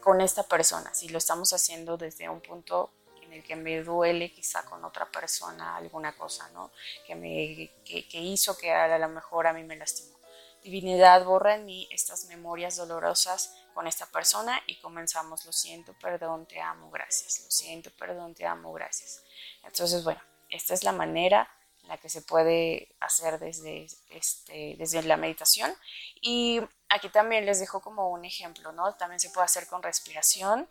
con 0.00 0.20
esta 0.20 0.44
persona, 0.44 0.94
si 0.94 1.08
lo 1.08 1.18
estamos 1.18 1.52
haciendo 1.52 1.96
desde 1.96 2.28
un 2.28 2.40
punto 2.40 2.90
en 3.22 3.32
el 3.32 3.42
que 3.42 3.56
me 3.56 3.82
duele 3.82 4.32
quizá 4.32 4.64
con 4.64 4.84
otra 4.84 5.10
persona 5.10 5.76
alguna 5.76 6.16
cosa, 6.16 6.48
¿no? 6.50 6.70
Que, 7.06 7.16
me, 7.16 7.70
que, 7.84 8.08
que 8.08 8.20
hizo 8.20 8.56
que 8.56 8.72
a 8.72 8.98
lo 8.98 9.08
mejor 9.08 9.48
a 9.48 9.52
mí 9.52 9.64
me 9.64 9.76
lastimó. 9.76 10.16
Divinidad 10.62 11.24
borra 11.24 11.56
en 11.56 11.66
mí 11.66 11.88
estas 11.90 12.26
memorias 12.26 12.76
dolorosas 12.76 13.56
con 13.74 13.86
esta 13.86 14.06
persona 14.06 14.60
y 14.66 14.76
comenzamos, 14.80 15.44
lo 15.44 15.52
siento, 15.52 15.94
perdón, 15.94 16.46
te 16.46 16.60
amo, 16.60 16.90
gracias, 16.90 17.42
lo 17.44 17.50
siento, 17.50 17.90
perdón, 17.98 18.34
te 18.34 18.46
amo, 18.46 18.72
gracias. 18.72 19.22
Entonces, 19.64 20.04
bueno, 20.04 20.20
esta 20.48 20.74
es 20.74 20.84
la 20.84 20.92
manera 20.92 21.48
en 21.82 21.88
la 21.88 21.98
que 21.98 22.08
se 22.08 22.22
puede 22.22 22.94
hacer 23.00 23.38
desde, 23.38 23.86
este, 24.10 24.76
desde 24.78 25.02
la 25.02 25.16
meditación. 25.16 25.72
Y 26.20 26.60
aquí 26.88 27.08
también 27.08 27.46
les 27.46 27.60
dejo 27.60 27.80
como 27.80 28.10
un 28.10 28.24
ejemplo, 28.24 28.72
¿no? 28.72 28.94
También 28.94 29.20
se 29.20 29.30
puede 29.30 29.44
hacer 29.44 29.66
con 29.66 29.82
respiración. 29.82 30.68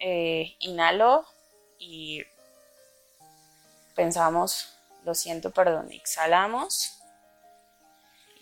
Eh, 0.00 0.56
inhalo 0.60 1.26
y 1.78 2.22
pensamos, 3.94 4.74
lo 5.04 5.14
siento, 5.14 5.50
perdón, 5.50 5.90
exhalamos. 5.92 6.98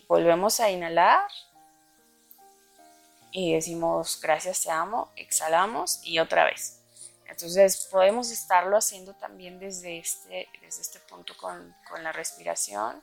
Volvemos 0.07 0.59
a 0.59 0.69
inhalar 0.69 1.27
y 3.31 3.53
decimos 3.53 4.19
gracias, 4.21 4.63
te 4.63 4.71
amo, 4.71 5.11
exhalamos 5.15 5.99
y 6.03 6.19
otra 6.19 6.45
vez. 6.45 6.81
Entonces 7.27 7.87
podemos 7.91 8.31
estarlo 8.31 8.77
haciendo 8.77 9.13
también 9.13 9.59
desde 9.59 9.99
este, 9.99 10.47
desde 10.61 10.81
este 10.81 10.99
punto 10.99 11.35
con, 11.37 11.75
con 11.89 12.03
la 12.03 12.11
respiración. 12.11 13.01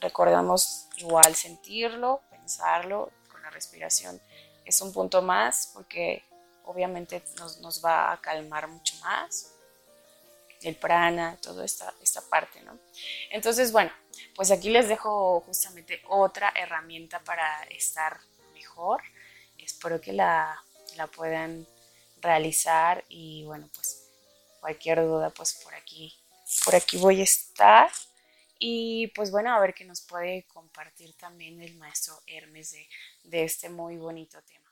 Recordamos 0.00 0.86
igual 0.98 1.34
sentirlo, 1.34 2.20
pensarlo 2.30 3.10
con 3.30 3.42
la 3.42 3.50
respiración. 3.50 4.20
Es 4.64 4.80
un 4.82 4.92
punto 4.92 5.22
más 5.22 5.70
porque 5.72 6.24
obviamente 6.66 7.22
nos, 7.38 7.58
nos 7.60 7.82
va 7.82 8.12
a 8.12 8.20
calmar 8.20 8.68
mucho 8.68 8.94
más. 8.96 9.52
El 10.62 10.76
prana, 10.76 11.36
toda 11.40 11.64
esta, 11.64 11.92
esta 12.02 12.22
parte, 12.22 12.60
¿no? 12.62 12.78
Entonces, 13.30 13.72
bueno, 13.72 13.92
pues 14.34 14.50
aquí 14.50 14.70
les 14.70 14.88
dejo 14.88 15.40
justamente 15.42 16.02
otra 16.08 16.52
herramienta 16.56 17.20
para 17.20 17.62
estar 17.64 18.18
Espero 19.58 20.00
que 20.00 20.12
la, 20.12 20.62
la 20.96 21.06
puedan 21.06 21.66
realizar 22.20 23.04
y 23.08 23.44
bueno, 23.44 23.68
pues 23.74 24.08
cualquier 24.60 25.00
duda, 25.02 25.30
pues 25.30 25.54
por 25.62 25.74
aquí, 25.74 26.14
por 26.64 26.74
aquí 26.74 26.98
voy 26.98 27.20
a 27.20 27.24
estar. 27.24 27.90
Y 28.58 29.08
pues 29.08 29.30
bueno, 29.30 29.54
a 29.54 29.60
ver 29.60 29.74
qué 29.74 29.84
nos 29.84 30.00
puede 30.00 30.44
compartir 30.44 31.12
también 31.14 31.60
el 31.60 31.76
maestro 31.76 32.20
Hermes 32.26 32.72
de, 32.72 32.88
de 33.24 33.44
este 33.44 33.68
muy 33.68 33.96
bonito 33.96 34.40
tema. 34.42 34.65